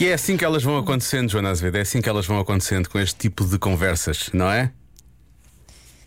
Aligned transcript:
E 0.00 0.06
é 0.06 0.14
assim 0.14 0.36
que 0.36 0.44
elas 0.44 0.62
vão 0.62 0.78
acontecendo, 0.78 1.30
Joana 1.30 1.50
Azevedo. 1.50 1.76
É 1.76 1.80
assim 1.82 2.00
que 2.00 2.08
elas 2.08 2.24
vão 2.26 2.38
acontecendo 2.40 2.88
com 2.88 2.98
este 2.98 3.16
tipo 3.16 3.44
de 3.44 3.58
conversas, 3.58 4.30
não 4.32 4.50
é? 4.50 4.72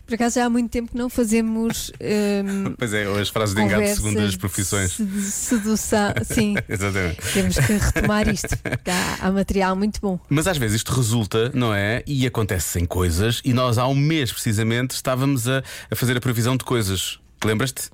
Por 0.04 0.14
acaso 0.16 0.34
já 0.34 0.44
há 0.44 0.50
muito 0.50 0.68
tempo 0.70 0.90
que 0.90 0.98
não 0.98 1.08
fazemos. 1.08 1.90
hum, 2.00 2.74
Pois 2.76 2.92
é, 2.92 3.04
as 3.04 3.28
frases 3.30 3.54
de 3.54 3.62
engate 3.62 3.94
segundo 3.94 4.18
as 4.18 4.36
profissões. 4.36 4.92
sedu- 4.92 5.20
Sedução, 5.20 6.12
sim. 6.24 6.54
Exatamente. 6.68 7.18
Temos 7.32 7.56
que 7.56 7.72
retomar 7.72 8.28
isto. 8.28 8.48
porque 8.58 8.90
Há, 8.90 9.18
há 9.20 9.30
material 9.32 9.74
muito 9.76 10.00
bom. 10.02 10.18
Mas 10.28 10.46
às 10.46 10.58
vezes 10.58 10.76
isto 10.78 10.92
resulta, 10.92 11.50
não 11.54 11.72
é? 11.72 12.02
E 12.06 12.26
acontecem 12.26 12.84
coisas, 12.84 13.40
e 13.44 13.54
nós 13.54 13.78
há 13.78 13.86
um 13.86 13.94
mês 13.94 14.30
precisamente 14.30 14.90
estávamos 14.90 15.48
a, 15.48 15.62
a 15.90 15.94
fazer 15.96 16.16
a 16.16 16.20
previsão 16.20 16.56
de 16.56 16.64
coisas. 16.64 17.18
Lembras-te? 17.42 17.90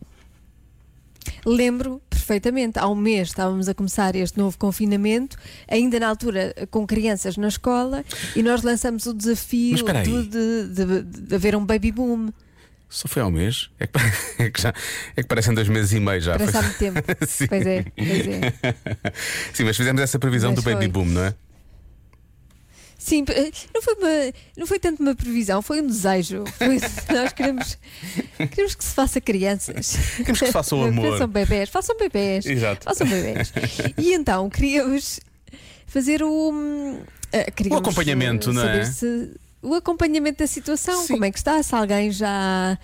Lembro 1.47 2.01
perfeitamente, 2.11 2.79
há 2.79 2.89
um 2.89 2.95
mês 2.95 3.29
estávamos 3.29 3.69
a 3.69 3.75
começar 3.75 4.15
este 4.15 4.39
novo 4.39 4.57
confinamento, 4.59 5.37
ainda 5.69 5.99
na 5.99 6.09
altura 6.09 6.55
com 6.71 6.87
crianças 6.87 7.37
na 7.37 7.49
escola, 7.49 8.05
e 8.37 8.43
nós 8.43 8.63
lançamos 8.63 9.07
o 9.07 9.15
desafio 9.15 9.77
do- 9.79 10.23
de, 10.25 10.69
de- 10.69 11.03
de 11.29 11.35
haver 11.35 11.57
um 11.57 11.65
baby 11.65 11.91
boom. 11.91 12.31
Só 12.89 13.07
foi 13.09 13.23
há 13.23 13.27
um 13.27 13.31
mês? 13.31 13.71
É 13.79 13.87
que, 13.87 13.93
é 14.43 14.51
que 14.51 14.61
já, 14.61 14.75
é 15.17 15.23
que 15.23 15.29
parecem 15.29 15.55
dois 15.55 15.69
meses 15.69 15.93
e 15.93 16.01
meio 16.01 16.21
já. 16.21 16.37
Parece 16.39 16.57
há 16.57 16.63
muito 16.63 16.79
tempo. 16.79 17.01
Sim. 17.27 17.47
Pois 17.47 17.67
é, 17.67 17.85
pois 17.97 18.29
é. 18.29 18.55
Sim, 19.55 19.65
mas 19.65 19.77
fizemos 19.77 20.03
essa 20.03 20.19
previsão 20.19 20.51
Mas 20.53 20.63
do 20.63 20.65
baby 20.71 20.85
foi. 20.85 20.89
boom, 20.89 21.05
não 21.07 21.23
é? 21.25 21.35
Sim, 23.03 23.25
não 23.75 23.81
foi, 23.81 23.95
uma, 23.95 24.09
não 24.59 24.67
foi 24.67 24.79
tanto 24.79 25.01
uma 25.03 25.15
previsão, 25.15 25.63
foi 25.63 25.81
um 25.81 25.87
desejo. 25.87 26.45
Foi- 26.59 26.79
nós 27.17 27.33
queremos, 27.33 27.79
queremos 28.51 28.75
que 28.75 28.85
se 28.85 28.95
faça 28.95 29.21
crianças. 29.23 29.97
Queremos 30.19 30.39
que 30.39 30.47
se 30.47 30.53
faça 30.53 30.77
o 30.77 30.85
amor. 30.85 31.13
Façam 31.13 31.27
bebés, 31.29 31.69
façam 31.71 31.97
bebés. 31.97 32.45
Exato. 32.45 32.85
Façam 32.85 33.07
bebés. 33.09 33.53
E 33.97 34.13
então 34.13 34.51
queríamos 34.51 35.19
fazer 35.87 36.23
o. 36.23 36.51
hum, 36.53 37.01
eh, 37.33 37.51
queríamos, 37.51 37.81
acompanhamento, 37.81 38.53
não 38.53 38.69
é? 38.69 38.85
se- 38.85 39.31
o 39.63 39.75
acompanhamento 39.75 40.39
da 40.41 40.47
situação, 40.47 41.03
Sim. 41.03 41.15
como 41.15 41.25
é 41.25 41.31
que 41.31 41.39
está, 41.39 41.63
se 41.63 41.75
alguém 41.75 42.11
já 42.11 42.79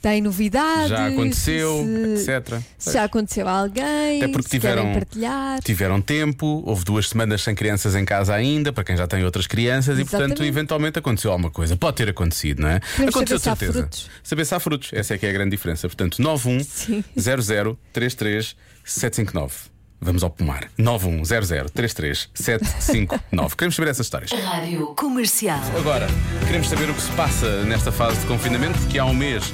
tem 0.00 0.20
novidades. 0.22 0.88
Já 0.88 1.06
aconteceu, 1.08 1.84
se, 2.16 2.30
etc. 2.30 2.58
se 2.78 2.92
já 2.92 3.04
aconteceu 3.04 3.46
a 3.48 3.52
alguém, 3.52 4.22
Até 4.22 4.28
porque 4.28 4.48
tiveram- 4.48 4.92
partilhar. 4.92 5.60
Tiveram 5.62 6.00
tempo, 6.00 6.62
houve 6.66 6.84
duas 6.84 7.08
semanas 7.08 7.42
sem 7.42 7.54
crianças 7.54 7.94
em 7.94 8.04
casa 8.04 8.34
ainda, 8.34 8.72
para 8.72 8.82
quem 8.84 8.96
já 8.96 9.06
tem 9.06 9.24
outras 9.24 9.46
crianças, 9.46 9.98
e 9.98 10.02
portanto, 10.02 10.22
Exatamente. 10.32 10.48
eventualmente 10.48 10.98
aconteceu 10.98 11.30
alguma 11.30 11.50
coisa. 11.50 11.76
Pode 11.76 11.96
ter 11.96 12.08
acontecido, 12.08 12.62
não 12.62 12.68
é? 12.68 12.80
Queremos 12.80 13.14
aconteceu 13.14 13.38
saber 13.38 13.58
certeza. 13.58 13.78
frutos. 13.80 14.10
Saber 14.22 14.44
se 14.44 14.54
há 14.54 14.60
frutos. 14.60 14.90
Essa 14.92 15.14
é 15.14 15.18
que 15.18 15.26
é 15.26 15.30
a 15.30 15.32
grande 15.32 15.50
diferença. 15.50 15.88
Portanto, 15.88 16.20
91 16.22 16.60
Sim. 16.64 17.04
00 17.16 17.78
33 17.92 18.56
759. 18.84 19.69
Vamos 20.00 20.22
ao 20.22 20.30
pomar. 20.30 20.70
91 20.78 21.24
00 21.24 21.68
33 21.70 22.30
759. 22.32 23.56
Queremos 23.56 23.76
saber 23.76 23.90
essas 23.90 24.06
histórias. 24.06 24.30
Rádio 24.32 24.86
Comercial. 24.94 25.60
Agora, 25.78 26.06
queremos 26.46 26.68
saber 26.68 26.88
o 26.88 26.94
que 26.94 27.02
se 27.02 27.10
passa 27.12 27.64
nesta 27.64 27.92
fase 27.92 28.18
de 28.20 28.26
confinamento, 28.26 28.78
porque 28.78 28.98
há 28.98 29.04
um 29.04 29.12
mês 29.12 29.52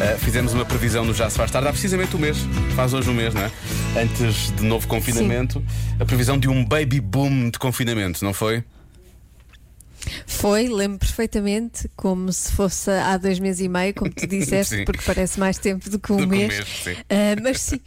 eh, 0.00 0.16
fizemos 0.18 0.52
uma 0.52 0.66
previsão 0.66 1.04
no 1.04 1.14
Já 1.14 1.30
Se 1.30 1.38
Faz 1.38 1.50
Tarde, 1.50 1.68
há 1.68 1.72
precisamente 1.72 2.14
um 2.14 2.18
mês, 2.18 2.36
faz 2.74 2.92
hoje 2.92 3.08
um 3.08 3.14
mês, 3.14 3.32
não 3.32 3.42
é? 3.42 3.50
Antes 3.96 4.52
de 4.54 4.62
novo 4.64 4.86
confinamento, 4.86 5.64
a 5.98 6.04
previsão 6.04 6.38
de 6.38 6.48
um 6.48 6.62
baby 6.62 7.00
boom 7.00 7.48
de 7.48 7.58
confinamento, 7.58 8.22
não 8.22 8.34
foi? 8.34 8.62
Foi, 10.26 10.68
lembro 10.68 10.98
perfeitamente, 10.98 11.90
como 11.96 12.32
se 12.32 12.52
fosse 12.52 12.90
há 12.90 13.16
dois 13.16 13.38
meses 13.38 13.60
e 13.62 13.68
meio, 13.68 13.94
como 13.94 14.10
tu 14.12 14.26
disseste, 14.28 14.84
porque 14.84 15.02
parece 15.04 15.38
mais 15.40 15.58
tempo 15.58 15.88
do 15.90 15.98
que 15.98 16.12
um 16.12 16.16
Do 16.16 16.22
que 16.22 16.34
um 16.34 16.38
mês. 16.38 16.54
mês, 16.54 16.68
sim. 16.84 16.96
Ah, 17.10 17.40
mas, 17.42 17.60
sim, 17.60 17.80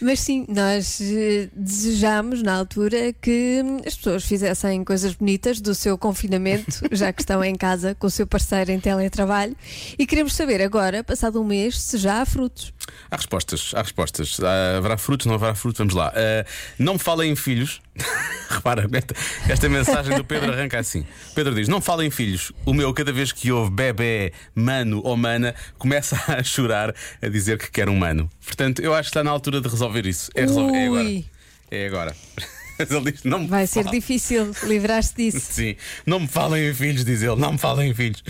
mas 0.00 0.20
sim, 0.20 0.46
nós 0.48 1.00
eh, 1.00 1.48
desejámos 1.54 2.42
na 2.42 2.54
altura 2.54 3.12
que 3.12 3.62
as 3.86 3.94
pessoas 3.94 4.24
fizessem 4.24 4.84
coisas 4.84 5.14
bonitas 5.14 5.60
do 5.60 5.74
seu 5.74 5.96
confinamento, 5.98 6.80
já 6.92 7.12
que 7.12 7.22
estão 7.22 7.42
em 7.44 7.54
casa 7.54 7.94
com 7.94 8.06
o 8.06 8.10
seu 8.10 8.26
parceiro 8.26 8.70
em 8.70 8.80
teletrabalho, 8.80 9.56
e 9.98 10.06
queremos 10.06 10.34
saber 10.34 10.62
agora, 10.62 11.02
passado 11.04 11.40
um 11.40 11.44
mês, 11.44 11.80
se 11.80 11.98
já 11.98 12.22
há 12.22 12.26
frutos. 12.26 12.72
Há 13.10 13.16
respostas, 13.16 13.72
há 13.74 13.82
respostas. 13.82 14.38
Ah, 14.40 14.78
haverá 14.78 14.96
frutos, 14.96 15.26
não 15.26 15.34
haverá 15.34 15.54
frutos, 15.54 15.78
vamos 15.78 15.94
lá. 15.94 16.12
Ah, 16.14 16.44
não 16.78 16.94
me 16.94 16.98
falem 16.98 17.30
em 17.32 17.36
filhos. 17.36 17.80
Repara, 18.48 18.88
esta, 18.92 19.14
esta 19.48 19.68
mensagem 19.68 20.16
do 20.16 20.24
Pedro 20.24 20.52
arranca 20.52 20.78
assim. 20.78 21.04
Pedro 21.34 21.54
diz: 21.54 21.68
Não 21.68 21.80
falem 21.80 22.08
em 22.08 22.10
filhos. 22.10 22.52
O 22.64 22.72
meu, 22.72 22.92
cada 22.94 23.12
vez 23.12 23.32
que 23.32 23.50
ouve 23.50 23.70
bebê, 23.70 24.32
mano 24.54 25.00
ou 25.04 25.16
mana, 25.16 25.54
começa 25.78 26.16
a 26.28 26.42
chorar 26.42 26.94
a 27.20 27.28
dizer 27.28 27.58
que 27.58 27.70
quer 27.70 27.88
um 27.88 27.96
mano. 27.96 28.30
Portanto, 28.44 28.80
eu 28.80 28.94
acho 28.94 29.08
que 29.08 29.10
está 29.10 29.24
na 29.24 29.30
altura 29.30 29.60
de 29.60 29.68
resolver 29.68 30.06
isso. 30.06 30.30
É, 30.34 30.42
resolver, 30.42 30.76
é 30.76 30.86
agora. 30.86 31.24
É 31.70 31.86
agora. 31.86 32.16
Diz: 32.78 33.22
Vai 33.48 33.66
ser 33.66 33.84
falem." 33.84 34.00
difícil 34.00 34.52
livrar-se 34.64 35.14
disso. 35.16 35.40
Sim, 35.52 35.76
não 36.04 36.20
me 36.20 36.28
falem 36.28 36.68
em 36.68 36.74
filhos, 36.74 37.04
diz 37.06 37.22
ele, 37.22 37.36
não 37.36 37.52
me 37.52 37.58
falem 37.58 37.90
em 37.90 37.94
filhos. 37.94 38.22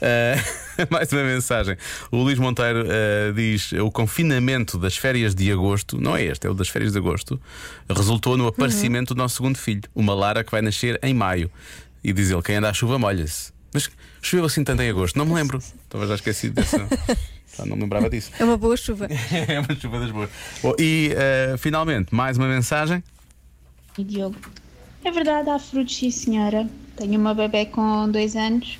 Ah, 0.00 0.42
mais 0.90 1.12
uma 1.12 1.22
mensagem. 1.22 1.76
O 2.10 2.18
Luís 2.18 2.38
Monteiro 2.38 2.84
ah, 2.88 3.32
diz: 3.32 3.72
o 3.72 3.90
confinamento 3.90 4.78
das 4.78 4.96
férias 4.96 5.34
de 5.34 5.50
agosto, 5.52 6.00
não 6.00 6.16
é 6.16 6.24
este, 6.24 6.46
é 6.46 6.50
o 6.50 6.54
das 6.54 6.68
férias 6.68 6.92
de 6.92 6.98
agosto, 6.98 7.40
resultou 7.88 8.36
no 8.36 8.46
aparecimento 8.46 9.14
do 9.14 9.18
nosso 9.18 9.36
segundo 9.36 9.56
filho, 9.56 9.82
uma 9.94 10.14
Lara 10.14 10.44
que 10.44 10.50
vai 10.50 10.62
nascer 10.62 10.98
em 11.02 11.14
maio. 11.14 11.50
E 12.02 12.12
diz 12.12 12.30
ele: 12.30 12.42
quem 12.42 12.56
anda 12.56 12.68
à 12.68 12.72
chuva 12.72 12.98
molha-se. 12.98 13.52
Mas 13.72 13.90
choveu 14.20 14.44
assim 14.44 14.62
tanto 14.62 14.82
em 14.82 14.90
agosto? 14.90 15.16
Não 15.16 15.24
me 15.24 15.34
lembro. 15.34 15.58
Estava 15.58 16.06
já 16.06 16.14
esquecido 16.14 16.54
dessa. 16.54 16.78
Ah, 17.58 17.66
não 17.66 17.76
me 17.76 17.82
lembrava 17.82 18.08
disso. 18.08 18.30
É 18.38 18.44
uma 18.44 18.56
boa 18.56 18.74
chuva. 18.78 19.06
é 19.46 19.60
uma 19.60 19.78
chuva 19.78 20.00
das 20.00 20.10
boas. 20.10 20.30
Bom, 20.62 20.74
e 20.78 21.10
ah, 21.14 21.58
finalmente, 21.58 22.14
mais 22.14 22.38
uma 22.38 22.48
mensagem. 22.48 23.04
E 23.98 24.02
Diogo. 24.02 24.36
É 25.04 25.10
verdade, 25.10 25.50
há 25.50 25.58
frutos, 25.58 25.94
sim 25.94 26.10
senhora. 26.10 26.66
Tenho 26.96 27.18
uma 27.18 27.34
bebê 27.34 27.66
com 27.66 28.08
dois 28.10 28.36
anos, 28.36 28.78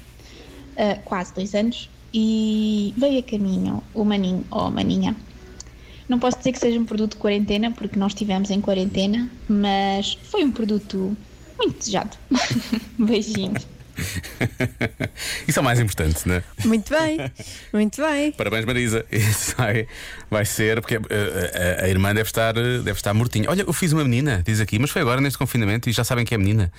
ah, 0.77 0.99
quase 1.05 1.35
dois 1.35 1.55
anos, 1.55 1.89
e 2.13 2.95
veio 2.97 3.21
a 3.21 3.23
caminho 3.23 3.83
o 3.95 4.05
maninho 4.05 4.45
ou 4.51 4.61
a 4.61 4.71
maninha. 4.71 5.17
Não 6.09 6.19
posso 6.19 6.39
dizer 6.39 6.53
que 6.53 6.59
seja 6.59 6.79
um 6.79 6.85
produto 6.85 7.13
de 7.13 7.19
quarentena, 7.19 7.71
porque 7.71 7.99
nós 7.99 8.13
estivemos 8.13 8.51
em 8.51 8.61
quarentena, 8.61 9.31
mas 9.49 10.19
foi 10.25 10.45
um 10.45 10.51
produto 10.51 11.17
muito 11.59 11.79
desejado. 11.79 12.17
Beijinhos. 12.99 13.67
Isso 15.47 15.59
é 15.59 15.63
o 15.63 15.65
mais 15.65 15.79
importante, 15.79 16.27
não 16.27 16.37
é? 16.37 16.45
Muito 16.65 16.91
bem, 16.91 17.19
muito 17.73 18.03
bem. 18.03 18.33
Parabéns, 18.33 18.65
Marisa. 18.65 19.05
Isso 19.13 19.55
vai, 19.57 19.87
vai 20.31 20.45
ser, 20.45 20.81
porque 20.81 20.97
eh, 20.97 21.79
a, 21.81 21.85
a 21.85 21.89
irmã 21.89 22.15
deve 22.15 22.29
estar, 22.29 22.57
eh, 22.57 22.79
deve 22.79 22.93
estar 22.93 23.13
mortinha. 23.15 23.49
Olha, 23.49 23.63
eu 23.63 23.73
fiz 23.73 23.93
uma 23.93 24.05
menina, 24.05 24.43
diz 24.45 24.61
aqui, 24.61 24.79
mas 24.79 24.91
foi 24.91 25.03
agora 25.03 25.21
neste 25.21 25.39
confinamento 25.39 25.89
e 25.89 25.93
já 25.93 26.05
sabem 26.05 26.25
que 26.25 26.35
é 26.35 26.39
menina. 26.39 26.73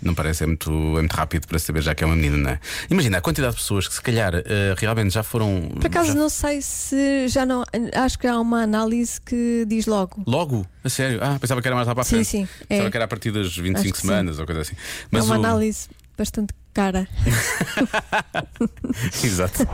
Não 0.00 0.14
parece, 0.14 0.44
é 0.44 0.46
muito, 0.46 0.70
é 0.70 1.00
muito 1.00 1.12
rápido 1.12 1.46
para 1.48 1.58
saber 1.58 1.82
já 1.82 1.94
que 1.94 2.04
é 2.04 2.06
uma 2.06 2.14
menina, 2.14 2.36
não 2.36 2.50
é? 2.50 2.60
Imagina 2.88 3.18
a 3.18 3.20
quantidade 3.20 3.54
de 3.56 3.60
pessoas 3.60 3.88
que 3.88 3.94
se 3.94 4.00
calhar 4.00 4.32
eh, 4.34 4.74
realmente 4.78 5.12
já 5.12 5.22
foram. 5.22 5.68
Por 5.74 5.86
acaso 5.86 6.08
já- 6.08 6.14
não 6.14 6.28
sei 6.28 6.62
se 6.62 7.26
já 7.28 7.44
não. 7.44 7.64
Acho 7.94 8.18
que 8.18 8.26
há 8.26 8.38
uma 8.38 8.62
análise 8.62 9.20
que 9.20 9.64
diz 9.66 9.86
logo. 9.86 10.22
Logo? 10.26 10.64
A 10.84 10.88
sério? 10.88 11.18
Ah, 11.22 11.36
pensava 11.40 11.60
que 11.60 11.66
era 11.68 11.74
mais 11.74 11.88
lá 11.88 11.94
para 11.94 12.02
a 12.02 12.04
Sim, 12.04 12.22
frente. 12.24 12.26
sim, 12.28 12.48
Pensava 12.68 12.88
é. 12.88 12.90
que 12.90 12.96
era 12.96 13.04
a 13.04 13.08
partir 13.08 13.32
das 13.32 13.46
Acho 13.48 13.62
25 13.62 13.94
que 13.94 14.00
sim. 14.00 14.06
semanas 14.08 14.38
ou 14.38 14.46
coisa 14.46 14.60
assim. 14.60 14.74
é 14.74 15.06
Mas 15.10 15.24
uma 15.26 15.36
o- 15.36 15.38
análise 15.44 15.88
bastante 16.16 16.52
cara. 16.78 17.08
Exato. 19.24 19.66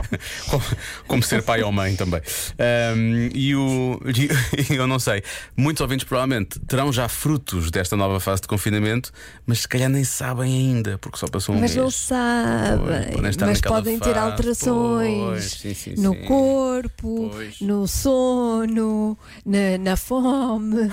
como, 0.49 0.63
como 1.07 1.23
ser 1.23 1.43
pai 1.43 1.61
ou 1.61 1.71
mãe 1.71 1.95
também. 1.95 2.19
Ahm, 2.57 3.29
e 3.31 3.55
o. 3.55 3.99
e 4.07 4.73
eu 4.73 4.87
não 4.87 4.97
sei. 4.97 5.21
Muitos 5.55 5.81
ouvintes 5.81 6.03
provavelmente 6.03 6.59
terão 6.61 6.91
já 6.91 7.07
frutos 7.07 7.69
desta 7.69 7.95
nova 7.95 8.19
fase 8.19 8.41
de 8.41 8.47
confinamento, 8.47 9.11
mas 9.45 9.59
se 9.59 9.67
calhar 9.67 9.87
nem 9.87 10.03
sabem 10.03 10.51
ainda, 10.51 10.97
porque 10.97 11.19
só 11.19 11.27
passou 11.27 11.53
um 11.53 11.59
Mas 11.59 11.75
mês. 11.75 11.75
não 11.75 11.83
Pois, 11.83 11.95
sabem. 11.95 13.21
Mas 13.21 13.61
podem 13.61 13.99
ter 13.99 14.13
fase. 14.15 14.19
alterações 14.19 15.17
Pois, 15.25 15.51
sim, 15.51 15.73
sim, 15.75 15.93
no 16.01 16.13
sim. 16.15 16.21
corpo, 16.23 17.29
Pois. 17.31 17.61
no 17.61 17.87
sono, 17.87 19.15
na, 19.45 19.77
na 19.79 19.95
fome. 19.95 20.89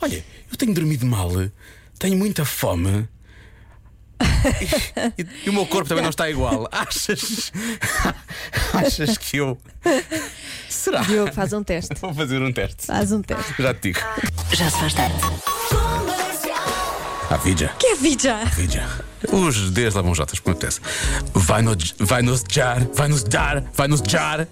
Olha, 0.00 0.24
eu 0.50 0.56
tenho 0.56 0.72
dormido 0.72 1.04
mal, 1.06 1.30
tenho 1.98 2.16
muita 2.16 2.44
fome. 2.44 3.08
E, 5.16 5.22
e- 5.22 5.26
e 5.46 5.50
o 5.50 5.52
meu 5.52 5.66
corpo 5.66 5.88
também 5.88 6.02
não 6.02 6.10
está 6.10 6.28
igual. 6.30 6.68
Achas? 6.72 7.52
Achas 8.72 9.18
que 9.18 9.38
eu. 9.38 9.58
Será? 10.68 11.00
Diogo, 11.02 11.32
faz 11.32 11.52
um 11.52 11.62
teste. 11.62 11.94
Vou 12.00 12.12
fazer 12.14 12.40
um 12.42 12.52
teste. 12.52 12.86
Faz 12.86 13.12
um 13.12 13.22
teste. 13.22 13.54
Já 13.58 13.74
te 13.74 13.92
digo. 13.92 14.00
Já 14.52 14.70
se 14.70 14.78
faz 14.78 14.94
tarde. 14.94 15.14
A 17.30 17.36
vida. 17.38 17.72
Que 17.78 17.86
é 17.88 17.94
vida? 17.96 18.44
Vida. 18.54 18.86
Os 19.32 19.70
Ds 19.70 19.94
levam 19.94 20.14
Jotas, 20.14 20.38
como 20.38 20.52
acontece. 20.54 20.80
Vai, 21.32 21.62
no, 21.62 21.74
vai 22.00 22.20
nos 22.22 22.42
dar, 22.42 22.84
vai 22.92 23.08
nos 23.08 23.24
dar, 23.24 23.64
vai 23.74 23.88
nos 23.88 24.02
dar 24.02 24.46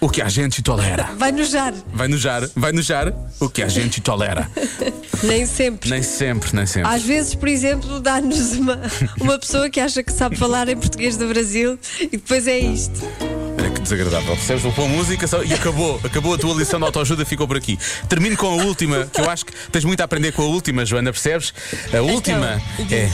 o 0.00 0.08
que 0.08 0.22
a 0.22 0.28
gente 0.28 0.62
tolera. 0.62 1.10
Vai 1.18 1.30
nojar. 1.30 1.74
Vai 1.92 2.08
nos 2.08 2.22
dar, 2.22 2.42
vai 2.56 2.72
nos 2.72 2.86
dar 2.86 3.12
o 3.38 3.48
que 3.50 3.62
a 3.62 3.68
gente 3.68 4.00
tolera. 4.00 4.50
Nem 5.22 5.46
sempre. 5.46 5.90
Nem 5.90 6.02
sempre, 6.02 6.54
nem 6.54 6.66
sempre. 6.66 6.90
Às 6.92 7.02
vezes, 7.02 7.34
por 7.34 7.48
exemplo, 7.48 8.00
dá-nos 8.00 8.52
uma, 8.52 8.80
uma 9.20 9.38
pessoa 9.38 9.68
que 9.70 9.80
acha 9.80 10.02
que 10.02 10.12
sabe 10.12 10.36
falar 10.36 10.68
em 10.68 10.76
português 10.76 11.16
do 11.16 11.26
Brasil 11.28 11.78
e 12.00 12.08
depois 12.08 12.46
é 12.46 12.58
isto. 12.58 13.00
Olha 13.58 13.70
que 13.70 13.80
desagradável. 13.80 14.34
Percebes? 14.36 14.62
Vou 14.62 14.72
pôr 14.72 14.88
música 14.88 15.26
só- 15.26 15.42
e 15.42 15.52
acabou. 15.52 16.00
Acabou 16.04 16.34
a 16.34 16.38
tua 16.38 16.54
lição 16.54 16.78
de 16.78 16.84
autoajuda, 16.86 17.24
ficou 17.24 17.46
por 17.48 17.56
aqui. 17.56 17.78
Termino 18.08 18.36
com 18.36 18.46
a 18.46 18.64
última, 18.64 19.06
que 19.12 19.20
eu 19.20 19.28
acho 19.30 19.46
que 19.46 19.52
tens 19.70 19.84
muito 19.84 20.00
a 20.00 20.04
aprender 20.04 20.32
com 20.32 20.42
a 20.42 20.46
última, 20.46 20.84
Joana, 20.84 21.12
percebes? 21.12 21.52
A 21.96 22.00
última 22.02 22.60
é. 22.90 23.10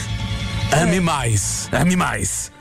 Ame 0.81 0.99
mais. 0.99 1.69
Ame 1.71 1.95
mais. 1.95 2.51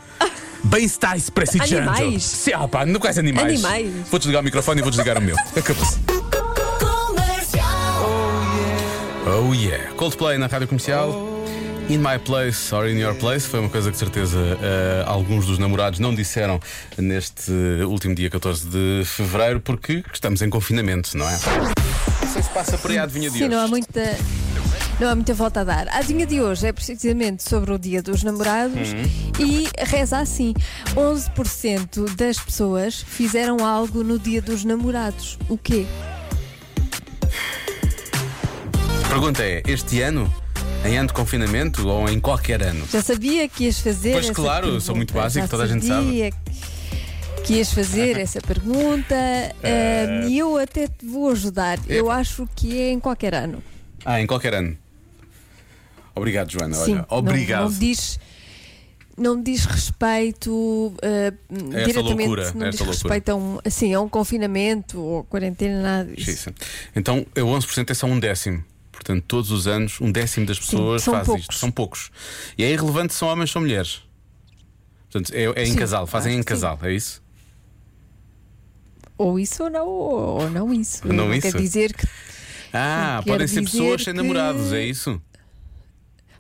Bem-estar 0.65 1.19
prestigioso. 1.35 1.77
Animais? 1.77 2.23
Sim, 2.23 2.53
ah, 2.55 2.69
pá, 2.69 2.87
não 2.87 3.01
quais 3.01 3.19
animais. 3.19 3.65
Animais. 3.65 3.93
Vou 4.11 4.19
desligar 4.19 4.43
o 4.43 4.45
microfone 4.45 4.81
e 4.81 4.83
vou 4.83 4.91
desligar 4.93 5.19
o 5.19 5.21
meu. 5.21 5.35
Acabou-se. 5.57 5.99
Oh 9.43 9.53
yeah. 9.55 9.93
Coldplay 9.95 10.39
na 10.39 10.47
rádio 10.47 10.69
comercial. 10.69 11.11
In 11.89 11.99
my 11.99 12.17
place 12.19 12.73
or 12.75 12.87
in 12.89 12.97
your 12.99 13.15
place 13.15 13.47
foi 13.47 13.59
uma 13.61 13.69
coisa 13.69 13.91
que 13.91 13.95
de 13.95 13.99
certeza 13.99 14.39
eh, 14.63 15.03
alguns 15.07 15.47
dos 15.47 15.59
namorados 15.59 15.99
não 15.99 16.15
disseram 16.15 16.61
neste 16.97 17.51
último 17.87 18.15
dia 18.15 18.31
14 18.31 18.69
de 18.69 19.03
fevereiro 19.05 19.61
porque 19.61 20.05
estamos 20.15 20.41
em 20.43 20.49
confinamento, 20.49 21.17
não 21.19 21.29
é? 21.29 21.33
Não 22.23 22.33
sei 22.33 22.43
se 22.43 22.51
passa 22.51 22.79
por 22.79 22.91
aí 22.93 22.99
a 22.99 23.03
adivinha 23.03 23.29
de 23.31 23.39
Sim, 23.39 23.45
hoje. 23.45 23.55
não 23.55 23.61
há 23.65 23.69
muita. 23.69 24.17
Não 25.01 25.09
há 25.11 25.15
muita 25.17 25.35
volta 25.35 25.61
a 25.63 25.65
dar. 25.65 25.89
A 25.89 25.97
adivinha 25.99 26.25
de 26.27 26.41
hoje 26.41 26.67
é 26.69 26.73
precisamente 26.73 27.43
sobre 27.43 27.73
o 27.73 27.79
Dia 27.79 28.01
dos 28.01 28.23
Namorados 28.23 28.93
Uhum. 28.93 29.33
e 29.45 29.69
reza 29.79 30.19
assim: 30.19 30.55
11% 30.95 32.15
das 32.15 32.39
pessoas 32.39 33.05
fizeram 33.07 33.67
algo 33.67 34.05
no 34.05 34.19
Dia 34.21 34.41
dos 34.41 34.65
Namorados. 34.65 35.37
O 35.49 35.59
quê? 35.59 35.85
Pergunta 39.13 39.43
é: 39.45 39.63
este 39.67 40.01
ano, 40.01 40.33
em 40.85 40.97
ano 40.97 41.09
de 41.09 41.15
confinamento 41.15 41.87
ou 41.89 42.09
em 42.09 42.19
qualquer 42.19 42.63
ano? 42.63 42.87
Já 42.91 43.03
sabia 43.03 43.49
que 43.49 43.65
ias 43.65 43.79
fazer 43.79 44.13
Pois 44.13 44.31
claro, 44.31 44.63
pergunta. 44.65 44.85
sou 44.85 44.97
muito 44.97 45.13
básico, 45.15 45.45
Já 45.45 45.51
toda 45.51 45.65
a 45.65 45.67
gente 45.67 45.87
sabe. 45.87 46.05
sabia 46.07 46.31
Que 47.45 47.55
ias 47.55 47.73
fazer 47.73 48.19
essa 48.19 48.41
pergunta 48.41 49.15
ahm, 49.63 50.29
e 50.29 50.39
eu 50.39 50.57
até 50.57 50.87
te 50.87 51.05
vou 51.07 51.31
ajudar. 51.31 51.79
Eu 51.89 52.11
acho 52.11 52.49
que 52.57 52.81
é 52.81 52.91
em 52.91 52.99
qualquer 53.01 53.35
ano. 53.35 53.63
Ah, 54.05 54.21
em 54.21 54.27
qualquer 54.27 54.55
ano. 54.55 54.77
Obrigado, 56.15 56.51
Joana. 56.51 56.75
Sim, 56.75 56.93
Olha, 56.93 57.07
não- 57.11 57.19
obrigado. 57.19 57.71
Não, 57.71 57.79
diz. 57.79 58.19
Não 59.15 59.43
diz 59.43 59.67
respeito 59.67 60.95
ah, 61.03 61.33
diretamente, 61.87 61.99
loucura, 61.99 62.53
não 62.55 62.67
essa 62.67 62.71
diz 62.71 62.81
loucura. 62.81 62.93
respeito 63.15 63.29
a 63.29 63.35
um, 63.35 63.59
assim, 63.63 63.93
a 63.93 64.01
um 64.01 64.09
confinamento 64.09 64.99
ou 64.99 65.23
quarentena, 65.25 65.83
nada 65.83 66.11
disso. 66.17 66.31
Sim, 66.31 66.37
sim. 66.37 66.51
Então, 66.97 67.27
o 67.37 67.41
11% 67.41 67.91
é 67.91 67.95
só 67.95 68.07
um 68.07 68.19
décimo. 68.19 68.65
Portanto, 68.93 69.25
todos 69.27 69.51
os 69.51 69.67
anos, 69.67 70.01
um 70.01 70.13
décimo 70.13 70.47
das 70.47 70.59
pessoas 70.61 71.03
são 71.03 71.15
faz 71.15 71.27
poucos. 71.27 71.43
isto. 71.43 71.55
São 71.57 71.71
poucos. 71.71 72.11
E 72.57 72.63
é 72.63 72.71
irrelevante 72.71 73.13
se 73.15 73.19
são 73.19 73.27
homens 73.29 73.55
ou 73.57 73.63
mulheres. 73.63 74.03
Portanto, 75.11 75.35
é, 75.35 75.45
é 75.45 75.65
em 75.67 75.73
Sim, 75.73 75.77
casal, 75.77 76.07
fazem 76.07 76.35
em 76.35 76.39
sim. 76.39 76.43
casal, 76.45 76.79
é 76.83 76.93
isso? 76.93 77.23
Ou 79.19 79.39
isso 79.39 79.65
ou 79.65 79.71
não, 79.71 79.87
ou 79.89 80.51
não 80.51 80.73
isso. 80.73 81.07
Não 81.07 81.29
Quer 81.41 81.49
isso? 81.49 81.59
dizer 81.59 81.93
que 81.95 82.07
Ah, 82.73 83.21
Quer 83.25 83.31
podem 83.33 83.47
ser 83.47 83.61
dizer 83.63 83.71
pessoas 83.79 84.03
sem 84.03 84.13
que- 84.15 84.17
namorados, 84.21 84.73
é 84.73 84.85
isso? 84.85 85.21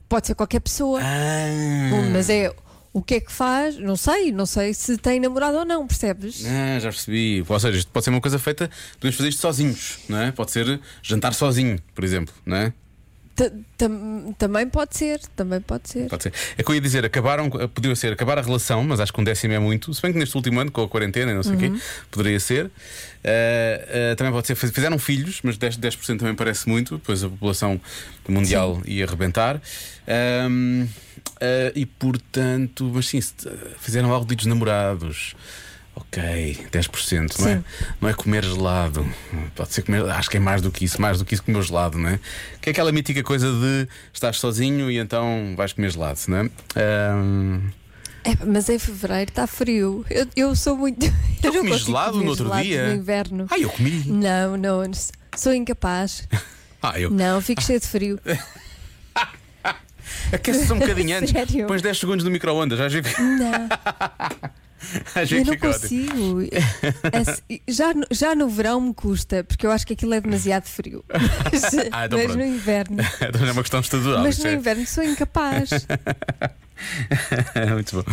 pode 0.08 0.26
ser 0.26 0.34
qualquer 0.34 0.60
pessoa. 0.60 1.00
Ah, 1.02 2.10
Mas 2.12 2.28
é 2.28 2.54
o 2.92 3.02
que 3.02 3.14
é 3.14 3.20
que 3.20 3.32
faz? 3.32 3.78
Não 3.78 3.96
sei, 3.96 4.30
não 4.30 4.44
sei 4.46 4.74
se 4.74 4.98
tem 4.98 5.18
namorado 5.18 5.58
ou 5.58 5.64
não, 5.64 5.86
percebes? 5.86 6.44
ah, 6.46 6.78
já 6.78 6.90
percebi. 6.90 7.44
Ou 7.46 7.60
seja, 7.60 7.78
isto 7.78 7.90
pode 7.90 8.04
ser 8.04 8.10
uma 8.10 8.20
coisa 8.20 8.38
feita, 8.38 8.70
podemos 8.94 9.16
fazer 9.16 9.28
isto 9.30 9.40
sozinhos, 9.40 9.98
não 10.08 10.18
é? 10.18 10.32
Pode 10.32 10.50
ser 10.50 10.80
jantar 11.02 11.32
sozinho, 11.34 11.78
por 11.94 12.04
exemplo, 12.04 12.34
não 12.44 12.56
é? 12.56 12.72
Ta- 13.34 13.50
tam- 13.78 14.34
também 14.36 14.68
pode 14.68 14.94
ser, 14.96 15.18
também 15.34 15.58
pode 15.60 15.88
ser. 15.88 16.06
Pode 16.08 16.22
ser. 16.24 16.32
É 16.58 16.62
que 16.62 16.70
eu 16.70 16.74
ia 16.74 16.80
dizer, 16.82 17.02
acabaram, 17.04 17.48
podia 17.48 17.96
ser 17.96 18.12
acabar 18.12 18.38
a 18.38 18.42
relação, 18.42 18.84
mas 18.84 19.00
acho 19.00 19.10
que 19.12 19.20
um 19.20 19.24
décimo 19.24 19.54
é 19.54 19.58
muito. 19.58 19.92
Se 19.94 20.02
bem 20.02 20.12
que 20.12 20.18
neste 20.18 20.36
último 20.36 20.60
ano, 20.60 20.70
com 20.70 20.82
a 20.82 20.88
quarentena 20.88 21.32
e 21.32 21.34
não 21.34 21.42
sei 21.42 21.52
o 21.52 21.54
Uhum. 21.58 21.76
quê, 21.78 21.82
poderia 22.10 22.38
ser. 22.38 22.70
Ah, 23.24 24.10
ah, 24.12 24.16
também 24.16 24.32
pode 24.32 24.46
ser, 24.46 24.54
fizeram 24.54 24.98
filhos, 24.98 25.40
mas 25.42 25.56
10%, 25.56 25.78
10% 25.80 26.18
também 26.18 26.34
parece 26.34 26.68
muito, 26.68 26.96
depois 26.98 27.24
a 27.24 27.28
população 27.28 27.80
mundial 28.28 28.82
ia 28.84 29.04
arrebentar. 29.06 29.60
Ahm, 30.06 30.86
ah, 31.40 31.72
e 31.74 31.86
portanto, 31.86 32.90
mas 32.94 33.08
sim, 33.08 33.20
fizeram 33.80 34.12
algo 34.12 34.26
de 34.26 34.36
dos 34.36 34.44
namorados. 34.46 35.34
Ok, 35.94 36.66
10%, 36.70 37.38
não 37.38 37.48
é? 37.48 37.56
Sim. 37.56 37.64
Não 38.00 38.08
é 38.08 38.14
comer 38.14 38.42
gelado. 38.44 39.06
Pode 39.54 39.72
ser 39.74 39.82
comer, 39.82 40.04
acho 40.10 40.30
que 40.30 40.38
é 40.38 40.40
mais 40.40 40.62
do 40.62 40.70
que 40.70 40.84
isso, 40.86 41.00
mais 41.00 41.18
do 41.18 41.24
que 41.24 41.34
isso 41.34 41.42
comer 41.42 41.62
gelado, 41.62 41.98
não 41.98 42.08
é? 42.08 42.18
Que 42.60 42.70
é 42.70 42.72
aquela 42.72 42.90
mítica 42.92 43.22
coisa 43.22 43.50
de 43.52 43.86
estás 44.12 44.38
sozinho 44.38 44.90
e 44.90 44.98
então 44.98 45.54
vais 45.56 45.72
comer 45.74 45.90
gelado, 45.90 46.18
não 46.28 46.38
é? 46.38 46.50
Ahm, 46.76 47.70
É, 48.24 48.36
mas 48.46 48.68
em 48.70 48.78
fevereiro 48.78 49.30
está 49.30 49.46
frio. 49.46 50.04
Eu, 50.08 50.26
eu 50.34 50.56
sou 50.56 50.76
muito. 50.76 51.04
Eu, 51.42 51.52
não 51.52 51.64
comi 51.64 51.76
gelado 51.78 52.18
no 52.22 52.28
outro 52.30 52.44
gelado 52.44 52.62
dia. 52.62 52.86
No 52.88 52.94
inverno. 52.94 53.46
Ah, 53.50 53.58
eu 53.58 53.68
comi. 53.68 54.04
Não, 54.06 54.56
não, 54.56 54.82
sou 55.36 55.52
incapaz. 55.52 56.26
Ah, 56.84 56.98
eu. 56.98 57.10
Não, 57.12 57.40
fico 57.40 57.62
cheio 57.62 57.78
de 57.78 57.86
frio. 57.86 58.18
Aquece-se 60.32 60.72
um 60.72 60.80
bocadinho 60.80 61.16
antes. 61.16 61.30
Sério? 61.30 61.68
Pões 61.68 61.80
10 61.80 61.96
segundos 61.98 62.24
no 62.24 62.30
micro-ondas. 62.32 62.76
Já 62.76 62.88
vi 62.88 63.02
Não, 63.20 63.68
já 65.24 65.36
eu 65.36 65.44
não 65.44 65.56
consigo. 65.56 66.40
Assim, 67.12 67.60
Já, 67.68 67.94
no- 67.94 68.06
já 68.10 68.34
no 68.34 68.48
verão 68.48 68.80
me 68.80 68.94
custa, 68.94 69.44
porque 69.44 69.64
eu 69.66 69.70
acho 69.70 69.86
que 69.86 69.92
aquilo 69.92 70.14
é 70.14 70.20
demasiado 70.20 70.66
frio. 70.66 71.04
Mas, 71.52 71.64
Ah, 71.92 72.06
então 72.06 72.18
mas 72.18 72.36
no 72.36 72.44
inverno. 72.44 72.96
Então 73.28 73.46
é 73.46 73.52
uma 73.52 73.62
questão 73.62 73.80
estadual. 73.80 74.22
Mas 74.22 74.38
no 74.38 74.46
é- 74.48 74.54
inverno 74.54 74.86
sou 74.86 75.04
incapaz. 75.04 75.70
Muito 77.74 77.96
bom. 77.96 78.12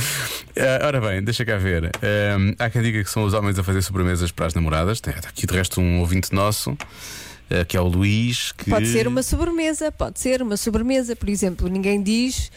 Ah, 0.57 0.85
ora 0.85 1.01
bem, 1.01 1.23
deixa 1.23 1.43
cá 1.45 1.57
ver. 1.57 1.85
Ahm, 1.85 2.53
há 2.59 2.69
quem 2.69 2.81
diga 2.81 3.03
que 3.03 3.09
são 3.09 3.23
os 3.23 3.33
homens 3.33 3.57
a 3.57 3.63
fazer 3.63 3.81
sobremesas 3.81 4.31
para 4.31 4.45
as 4.45 4.53
namoradas. 4.53 5.01
Tem 5.01 5.13
aqui 5.13 5.47
de 5.47 5.53
resto 5.53 5.81
um 5.81 5.99
ouvinte 5.99 6.33
nosso, 6.33 6.77
ah, 7.49 7.65
que 7.65 7.75
é 7.75 7.81
o 7.81 7.87
Luís. 7.87 8.51
Que... 8.51 8.69
Pode 8.69 8.87
ser 8.87 9.07
uma 9.07 9.23
sobremesa, 9.23 9.91
pode 9.91 10.19
ser 10.19 10.41
uma 10.41 10.55
sobremesa. 10.57 11.15
Por 11.15 11.29
exemplo, 11.29 11.67
ninguém 11.67 12.01
diz 12.01 12.51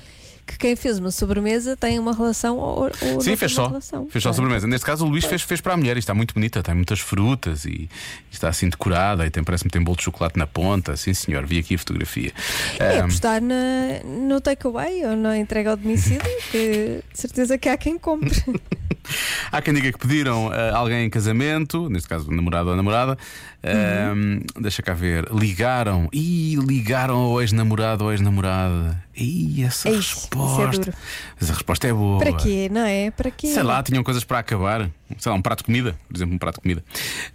que 0.47 0.59
quem 0.59 0.77
fez 0.77 0.99
uma 0.99 1.11
sobremesa 1.11 1.77
tem 1.77 1.99
uma 1.99 2.15
relação 2.15 2.59
ou, 2.59 2.85
ou 2.85 3.21
Sim, 3.21 3.37
fez 3.37 3.53
só. 3.53 3.69
relação. 3.69 4.09
Fez 4.11 4.23
só 4.23 4.31
é? 4.31 4.33
sobremesa. 4.33 4.67
Neste 4.67 4.85
caso, 4.85 5.05
o 5.05 5.09
Luís 5.09 5.25
fez, 5.25 5.43
fez 5.43 5.61
para 5.61 5.75
a 5.75 5.77
mulher. 5.77 5.97
Isto 5.97 6.05
está 6.07 6.15
muito 6.15 6.35
bonita, 6.35 6.63
tem 6.63 6.75
muitas 6.75 7.01
frutas 7.01 7.65
e, 7.65 7.69
e 7.71 7.89
está 8.31 8.49
assim 8.49 8.69
decorada. 8.69 9.27
E 9.27 9.31
tem, 9.31 9.43
parece-me 9.43 9.71
tem 9.71 9.83
bolo 9.83 9.97
de 9.97 10.05
chocolate 10.05 10.39
na 10.39 10.47
ponta. 10.47 10.97
Sim, 10.97 11.15
senhor, 11.15 11.47
vi 11.47 11.59
aqui 11.59 11.75
a 11.75 11.79
fotografia. 11.79 12.33
É 12.79 12.99
Ahm, 12.99 13.05
apostar 13.05 13.41
na, 13.41 14.03
no 14.05 14.41
takeaway 14.41 15.05
ou 15.07 15.17
na 15.17 15.39
entrega 15.39 15.71
ao 15.71 15.77
domicílio, 15.77 16.23
que 16.51 17.03
de 17.13 17.21
certeza 17.21 17.57
que 17.57 17.69
há 17.69 17.77
quem 17.77 17.99
compre. 17.99 18.43
Há 19.51 19.61
quem 19.61 19.75
diga 19.75 19.93
que 19.93 19.99
pediram 19.99 20.51
ah, 20.53 20.77
alguém 20.77 21.07
em 21.07 21.11
casamento, 21.11 21.89
neste 21.89 22.09
caso, 22.09 22.31
namorado 22.31 22.71
ou 22.71 22.77
namorada. 22.77 23.19
Ahm, 23.65 24.41
deixa 24.61 24.83
cá 24.83 24.93
ver. 24.93 25.29
Ligaram. 25.33 26.09
Ih, 26.13 26.57
ligaram 26.57 27.17
ao 27.17 27.41
ex-namorado 27.41 28.05
ou 28.05 28.13
ex-namorada. 28.13 29.03
Ih, 29.15 29.63
essa 29.65 29.89
Ei, 29.89 29.97
isso 29.97 30.19
é 30.25 30.27
resposta. 30.27 30.95
Essa 31.41 31.53
resposta 31.53 31.87
é 31.87 31.93
boa. 31.93 32.19
Para 32.19 32.33
quê, 32.33 32.69
não 32.73 32.81
é? 32.81 33.11
Para 33.11 33.31
quê? 33.31 33.49
Sei 33.49 33.63
lá, 33.63 33.83
tinham 33.83 34.03
coisas 34.03 34.25
para 34.25 34.39
acabar. 34.39 34.91
Sei 35.19 35.31
lá, 35.31 35.37
um 35.37 35.43
prato 35.43 35.59
de 35.59 35.65
comida, 35.65 35.95
por 36.09 36.17
exemplo, 36.17 36.35
um 36.35 36.39
prato 36.39 36.57
de 36.57 36.63
comida. 36.63 36.85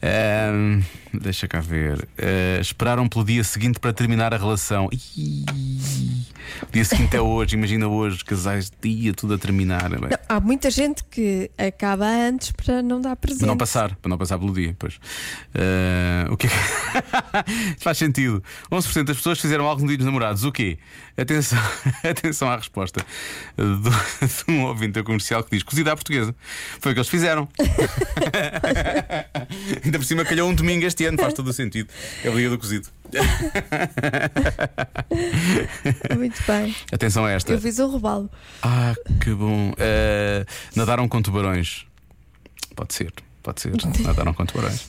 Ahm, 0.02 0.82
deixa 1.14 1.48
cá 1.48 1.62
ver. 1.62 2.08
Ah, 2.18 2.60
esperaram 2.60 3.08
pelo 3.08 3.24
dia 3.24 3.44
seguinte 3.44 3.80
para 3.80 3.94
terminar 3.94 4.34
a 4.34 4.38
relação. 4.38 4.90
Ih, 4.92 5.46
dia 6.72 6.86
seguinte 6.86 7.16
é 7.16 7.22
hoje, 7.22 7.56
imagina 7.56 7.88
hoje, 7.88 8.24
casais 8.24 8.70
de 8.70 8.76
dia, 8.90 9.14
tudo 9.14 9.34
a 9.34 9.38
terminar. 9.38 9.90
Bem, 9.90 10.00
Não, 10.02 10.10
há 10.30 10.40
muita 10.40 10.70
gente 10.72 11.04
que 11.06 11.50
acaba 11.58 12.06
antes 12.06 12.52
para 12.52 12.82
não 12.82 13.02
dar 13.02 13.16
presente. 13.16 13.40
Para 13.40 13.48
não 13.48 13.58
passar, 13.58 13.96
para 13.96 14.10
não 14.10 14.18
passar 14.18 14.38
pelo 14.40 14.54
dia, 14.54 14.76
pois. 14.78 15.00
Ah, 15.56 16.28
o 16.32 16.38
que 16.38 16.48
é 16.48 16.50
Faz 17.80 17.98
sentido. 17.98 18.44
11% 18.72 19.04
das 19.06 19.18
pessoas 19.18 19.40
fizeram 19.40 19.66
algo 19.68 19.82
no 19.82 19.88
dia 19.88 19.98
dos 19.98 20.06
namorados. 20.06 20.44
O 20.44 20.52
quê? 20.52 20.78
Atenção, 21.18 21.60
atenção 22.08 22.50
à 22.50 22.56
resposta 22.58 23.04
do- 23.56 23.90
de 23.90 24.52
um 24.52 24.66
ouvinte 24.66 25.02
comercial 25.04 25.44
que 25.44 25.52
diz 25.52 25.64
cozida 25.64 25.92
à 25.92 25.96
portuguesa. 25.96 26.36
Foi 26.80 26.92
o 26.92 26.96
que 26.96 27.00
eles 27.00 27.10
fizeram. 27.10 27.48
Ainda 29.84 29.98
por 30.00 30.06
cima 30.06 30.26
calhou 30.26 30.50
um 30.50 30.54
domingo 30.56 30.86
este 30.86 31.06
ano, 31.06 31.18
faz 31.18 31.34
todo 31.34 31.48
o 31.50 31.54
sentido. 31.54 31.90
É 32.24 32.30
o 32.30 32.36
dia 32.36 32.50
do 32.50 32.58
cozido. 32.58 32.88
Muito 36.18 36.44
bem. 36.46 36.76
Atenção 36.92 37.26
a 37.26 37.32
esta. 37.32 37.54
Eu 37.54 37.62
fiz 37.62 37.80
um 37.80 37.88
robalo. 37.88 38.30
Ah, 38.62 38.94
que 39.22 39.34
bom. 39.34 39.74
Ah, 39.78 40.46
nadaram 40.76 41.08
com 41.08 41.22
tubarões. 41.22 41.86
Pode 42.76 42.94
ser, 42.94 43.14
pode 43.42 43.62
ser. 43.62 43.72
Nadaram 44.04 44.34
com 44.34 44.46
tubarões. 44.46 44.88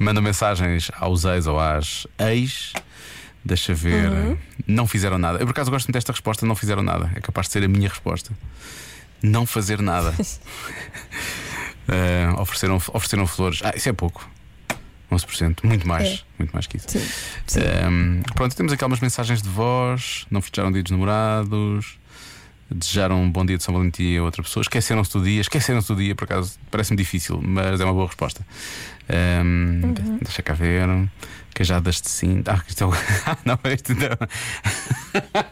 Mandam 0.00 0.22
mensagens 0.22 0.90
aos 0.98 1.24
ex 1.24 1.46
ou 1.46 1.60
às 1.60 2.06
ex 2.18 2.72
Deixa 3.44 3.74
ver. 3.74 4.38
Não 4.66 4.86
fizeram 4.86 5.18
nada. 5.18 5.38
Eu 5.38 5.46
por 5.46 5.50
acaso 5.50 5.70
gosto 5.70 5.86
muito 5.86 5.94
desta 5.94 6.12
resposta, 6.12 6.46
não 6.46 6.54
fizeram 6.54 6.82
nada. 6.82 7.10
É 7.14 7.20
capaz 7.20 7.48
de 7.48 7.54
ser 7.54 7.64
a 7.64 7.68
minha 7.68 7.88
resposta. 7.88 8.32
Não 9.22 9.46
fazer 9.46 9.80
nada. 9.80 10.14
Eh, 11.88 12.28
ofereceram, 12.38 12.76
ofereceram 12.76 13.26
flores. 13.26 13.60
Ah, 13.64 13.72
isso 13.74 13.88
é 13.88 13.92
pouco. 13.92 14.24
11%. 15.12 15.58
Muito 15.64 15.86
mais. 15.86 16.08
É. 16.08 16.18
Muito 16.38 16.52
mais 16.52 16.66
que 16.66 16.76
isso. 16.76 16.86
Sim. 16.88 17.00
sim. 17.46 17.60
Ehm, 17.60 18.22
pronto, 18.34 18.54
temos 18.56 18.72
aqui 18.72 18.82
algumas 18.82 19.00
mensagens 19.00 19.42
de 19.42 19.48
voz. 19.48 20.26
Não 20.30 20.40
festejaram 20.40 20.72
dia 20.72 20.82
dos 20.82 20.90
namorados. 20.90 21.98
Desejaram 22.70 23.22
um 23.22 23.30
bom 23.30 23.44
dia 23.44 23.58
de 23.58 23.62
São 23.62 23.74
Valentim 23.74 24.16
a 24.16 24.22
outra 24.22 24.42
pessoa. 24.42 24.62
Esqueceram-se 24.62 25.12
do 25.12 25.22
dia. 25.22 25.40
Esqueceram-se 25.42 25.88
do 25.88 25.96
dia, 25.96 26.14
por 26.14 26.24
acaso. 26.24 26.58
Parece-me 26.70 26.96
difícil, 26.96 27.40
mas 27.42 27.80
é 27.80 27.84
uma 27.84 27.92
boa 27.92 28.06
resposta. 28.06 28.46
Ehm, 29.08 29.82
Uhum. 29.84 30.18
Deixa 30.22 30.42
cá 30.42 30.54
ver. 30.54 30.88
Queijadas 31.54 32.00
de 32.00 32.08
sim. 32.08 32.42
Ah, 32.46 32.62
isto 32.66 32.82
é 32.82 32.86
o. 32.86 32.90
Não, 33.44 33.58
isto 33.72 33.92
não. 33.94 34.08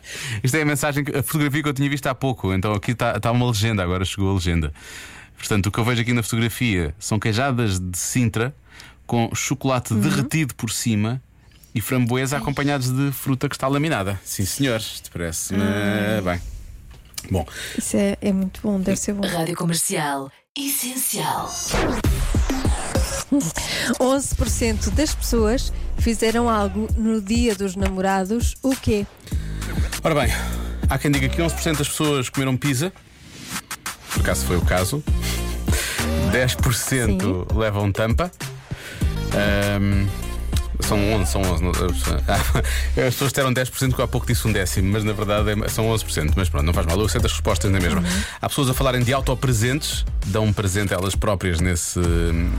isto 0.42 0.56
é 0.56 0.62
a 0.62 0.64
mensagem, 0.64 1.04
a 1.14 1.22
fotografia 1.22 1.62
que 1.62 1.68
eu 1.68 1.74
tinha 1.74 1.90
visto 1.90 2.06
há 2.06 2.14
pouco. 2.14 2.54
Então 2.54 2.72
aqui 2.72 2.92
está 2.92 3.16
está 3.16 3.30
uma 3.30 3.46
legenda, 3.46 3.82
agora 3.82 4.02
chegou 4.04 4.30
a 4.30 4.34
legenda. 4.34 4.72
Portanto, 5.36 5.66
o 5.66 5.70
que 5.70 5.78
eu 5.78 5.84
vejo 5.84 6.00
aqui 6.00 6.12
na 6.12 6.22
fotografia 6.22 6.94
são 6.98 7.18
queijadas 7.18 7.78
de 7.78 7.98
Sintra 7.98 8.54
com 9.10 9.28
chocolate 9.34 9.92
Uhum. 9.92 9.98
derretido 9.98 10.54
por 10.54 10.70
cima 10.70 11.20
e 11.74 11.80
framboesa 11.80 12.36
acompanhados 12.36 12.92
de 12.94 13.10
fruta 13.10 13.48
que 13.48 13.56
está 13.56 13.66
laminada. 13.66 14.20
Sim, 14.24 14.44
senhor, 14.46 14.78
isto 14.78 15.10
parece-me 15.10 15.60
Ah. 15.60 16.22
bem. 16.22 16.40
Bom, 17.28 17.44
Isso 17.76 17.96
é, 17.96 18.16
é 18.20 18.32
muito 18.32 18.60
bom, 18.62 18.78
deve 18.78 18.96
ser 18.96 19.12
bom. 19.14 19.26
Rádio 19.26 19.56
Comercial. 19.56 20.30
Essencial. 20.56 21.50
11% 23.98 24.90
das 24.92 25.12
pessoas 25.12 25.72
fizeram 25.98 26.48
algo 26.48 26.86
no 26.96 27.20
dia 27.20 27.52
dos 27.56 27.74
namorados. 27.74 28.54
O 28.62 28.76
quê? 28.76 29.04
ora 30.04 30.14
bem, 30.14 30.32
há 30.88 30.98
quem 30.98 31.10
diga 31.10 31.28
que 31.28 31.42
11% 31.42 31.78
das 31.78 31.88
pessoas 31.88 32.28
comeram 32.28 32.56
pizza. 32.56 32.92
Por 34.12 34.20
acaso 34.22 34.46
foi 34.46 34.56
o 34.56 34.64
caso. 34.64 35.02
10% 36.32 37.52
levam 37.56 37.90
tampa. 37.90 38.30
Ahm, 39.34 40.06
são 40.80 40.98
11, 41.14 41.30
são 41.30 41.42
11. 41.42 41.62
não- 41.62 41.72
Ah, 42.26 42.36
As 43.06 43.14
pessoas 43.14 43.32
disseram 43.32 43.52
10% 43.52 43.94
que 43.94 44.00
eu 44.00 44.04
há 44.04 44.08
pouco 44.08 44.26
disse 44.26 44.46
um 44.48 44.52
décimo, 44.52 44.90
mas 44.92 45.04
na 45.04 45.12
verdade 45.12 45.50
é- 45.50 45.68
são 45.68 45.86
11%. 45.88 46.32
Mas 46.36 46.48
pronto, 46.48 46.64
não 46.64 46.72
faz 46.72 46.86
mal, 46.86 46.98
eu 46.98 47.06
aceito 47.06 47.26
as 47.26 47.32
respostas 47.32 47.70
na 47.70 47.78
mesma. 47.78 48.02
Há 48.40 48.48
pessoas 48.48 48.70
a 48.70 48.74
falarem 48.74 49.02
de 49.02 49.12
autopresentes, 49.12 50.04
dão 50.26 50.44
um 50.46 50.52
presente 50.52 50.92
a 50.94 50.96
elas 50.96 51.14
próprias 51.14 51.60
nesse, 51.60 52.00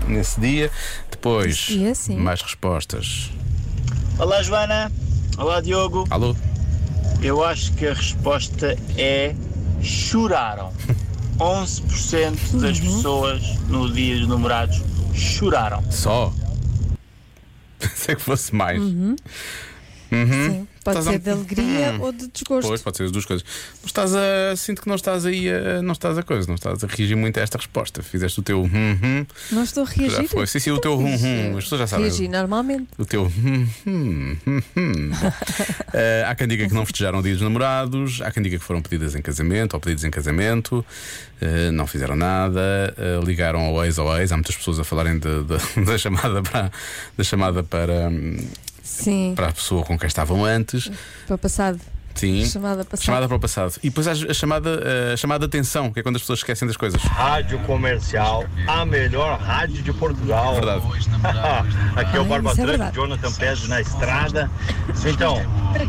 nesse 0.08 0.40
dia. 0.40 0.72
Depois, 1.10 1.56
dia, 1.58 1.94
mais 2.18 2.42
respostas. 2.42 3.32
Olá 4.18 4.42
Joana, 4.44 4.92
olá 5.38 5.60
Diogo. 5.62 6.06
Alô? 6.10 6.36
Eu 7.22 7.44
acho 7.44 7.72
que 7.74 7.88
a 7.88 7.94
resposta 7.94 8.78
é 8.98 9.34
choraram. 9.82 10.72
11% 11.40 12.60
das 12.60 12.80
pessoas 12.80 13.42
no 13.68 13.92
dia 13.92 14.20
dos 14.20 14.28
namorados 14.28 14.80
choraram. 15.14 15.84
Só? 15.90 16.32
Pensei 17.92 18.16
que 18.16 18.22
fosse 18.22 18.56
mais. 18.56 18.82
Sim. 20.12 20.68
Pode 20.84 20.98
Estás 20.98 21.08
a- 21.08 21.12
ser 21.12 21.20
de 21.20 21.30
alegria 21.30 21.96
ou 22.00 22.12
de 22.12 22.28
desgosto. 22.28 22.68
Pois, 22.68 22.82
pode 22.82 22.98
ser 22.98 23.04
as 23.04 23.12
duas 23.12 23.24
coisas. 23.24 23.46
Não 23.82 23.86
estás 23.86 24.16
a. 24.16 24.56
Sinto 24.58 24.82
que 24.82 24.88
não 24.88 24.96
estás 24.96 25.28
aí 25.28 25.48
a. 25.48 25.80
Não 25.84 25.92
estás 25.94 26.18
a 26.18 26.24
coisa, 26.24 26.48
não 26.48 26.56
estás 26.56 26.84
a 26.84 26.88
reagir 26.88 27.16
muito 27.16 27.40
a 27.40 27.44
esta 27.44 27.58
resposta. 27.60 28.02
Fizeste 28.02 28.40
o 28.40 28.44
teu 28.44 28.64
hum 28.64 28.70
hum. 29.04 29.26
Não 29.52 29.64
estou 29.64 29.84
a 29.84 29.86
reagir. 29.86 30.24
Já 30.24 30.28
foi. 30.28 30.48
Sim, 30.48 30.58
sim, 30.60 30.72
o 30.72 30.80
teu 30.80 30.98
hum 30.98 31.06
hum. 31.06 31.58
As 31.58 31.64
pessoas 31.66 31.82
já 31.82 31.88
sabem. 31.88 32.08
Reagi 32.08 32.28
normalmente. 32.28 32.88
O 32.98 33.06
teu 33.06 33.26
hum 33.26 33.68
hum 33.86 34.38
hum 34.48 34.62
hum. 34.76 35.12
Eh, 35.94 36.24
há 36.26 36.34
quem 36.36 36.48
diga 36.48 36.68
que 36.68 36.74
não 36.74 36.86
festejaram 36.86 37.20
o 37.20 37.22
dia 37.22 37.34
dos 37.34 37.42
namorados, 37.42 38.22
há 38.22 38.32
quem 38.32 38.42
diga 38.42 38.58
que 38.58 38.64
foram 38.64 38.82
pedidas 38.82 39.14
em 39.14 39.22
casamento 39.22 39.74
ou 39.74 39.80
pedidos 39.80 40.04
em 40.06 40.10
casamento, 40.10 40.86
eh, 41.42 41.70
não 41.72 41.86
fizeram 41.86 42.16
nada, 42.16 42.62
eh, 42.98 43.20
ligaram 43.26 43.60
ao 43.60 43.84
ex 43.86 44.00
ao 44.00 44.18
ex. 44.18 44.32
Há 44.32 44.38
muitas 44.38 44.56
pessoas 44.56 44.80
a 44.80 44.84
falarem 44.86 45.20
de- 45.20 45.44
de- 45.44 45.58
da 45.86 45.98
chamada 45.98 46.42
para, 46.42 46.72
da 47.18 47.24
chamada 47.26 47.62
para, 47.62 48.10
hum, 48.10 48.38
Sim, 48.84 49.34
para 49.36 49.50
a 49.50 49.54
pessoa 49.54 49.84
com 49.84 49.98
quem 49.98 50.08
estavam 50.08 50.44
antes. 50.44 50.92
para 51.26 51.36
o 51.36 51.38
passado. 51.38 51.80
Sim. 52.16 52.46
Chamada 52.46 52.84
passado. 52.84 53.06
Chamada 53.06 53.28
para 53.28 53.38
o 53.38 53.40
passado. 53.40 53.74
E 53.84 53.90
depois 53.90 54.08
a 54.08 54.34
chamada, 54.34 55.14
a 55.14 55.18
chamada 55.18 55.40
de 55.40 55.46
atenção, 55.46 55.92
que 55.92 56.00
é 56.00 56.04
quando 56.04 56.18
as 56.18 56.22
pessoas 56.22 56.40
esquecem 56.40 56.68
das 56.68 56.78
coisas. 56.78 57.02
Rádio 57.02 57.60
Comercial, 57.60 58.46
a 58.68 58.86
melhor 58.86 59.40
rádio 59.40 59.82
de 59.82 59.94
Portugal. 59.94 60.56
Verdade. 60.56 60.82
Aqui 61.96 62.18
é 62.18 62.20
o 62.20 62.26
Barba 62.26 62.52
isso 62.52 62.62
é 62.62 62.66
verdade. 62.66 62.96
Jonathan 62.96 63.32
Pérez 63.34 63.68
na 63.68 63.82
estrada. 63.82 64.50
Então, 65.06 65.38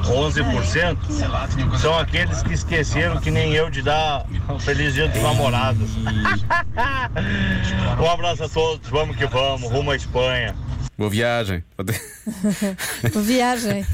11% 0.05 1.79
são 1.79 1.99
aqueles 1.99 2.43
que 2.43 2.53
esqueceram 2.53 3.21
que 3.21 3.31
nem 3.31 3.53
eu 3.53 3.71
de 3.71 3.83
dar 3.83 4.27
um 4.49 4.59
feliz 4.59 4.95
dia 4.95 5.09
dos 5.09 5.23
namorados. 5.23 5.91
um 8.01 8.11
abraço 8.11 8.45
a 8.45 8.49
todos, 8.49 8.89
vamos 8.89 9.17
que 9.17 9.27
vamos, 9.27 9.71
rumo 9.71 9.91
à 9.91 9.97
Espanha. 9.97 10.55
Boa 11.02 11.11
viagem. 11.11 11.64
Pode, 11.76 12.00
Uma 13.12 13.23
viagem. 13.25 13.85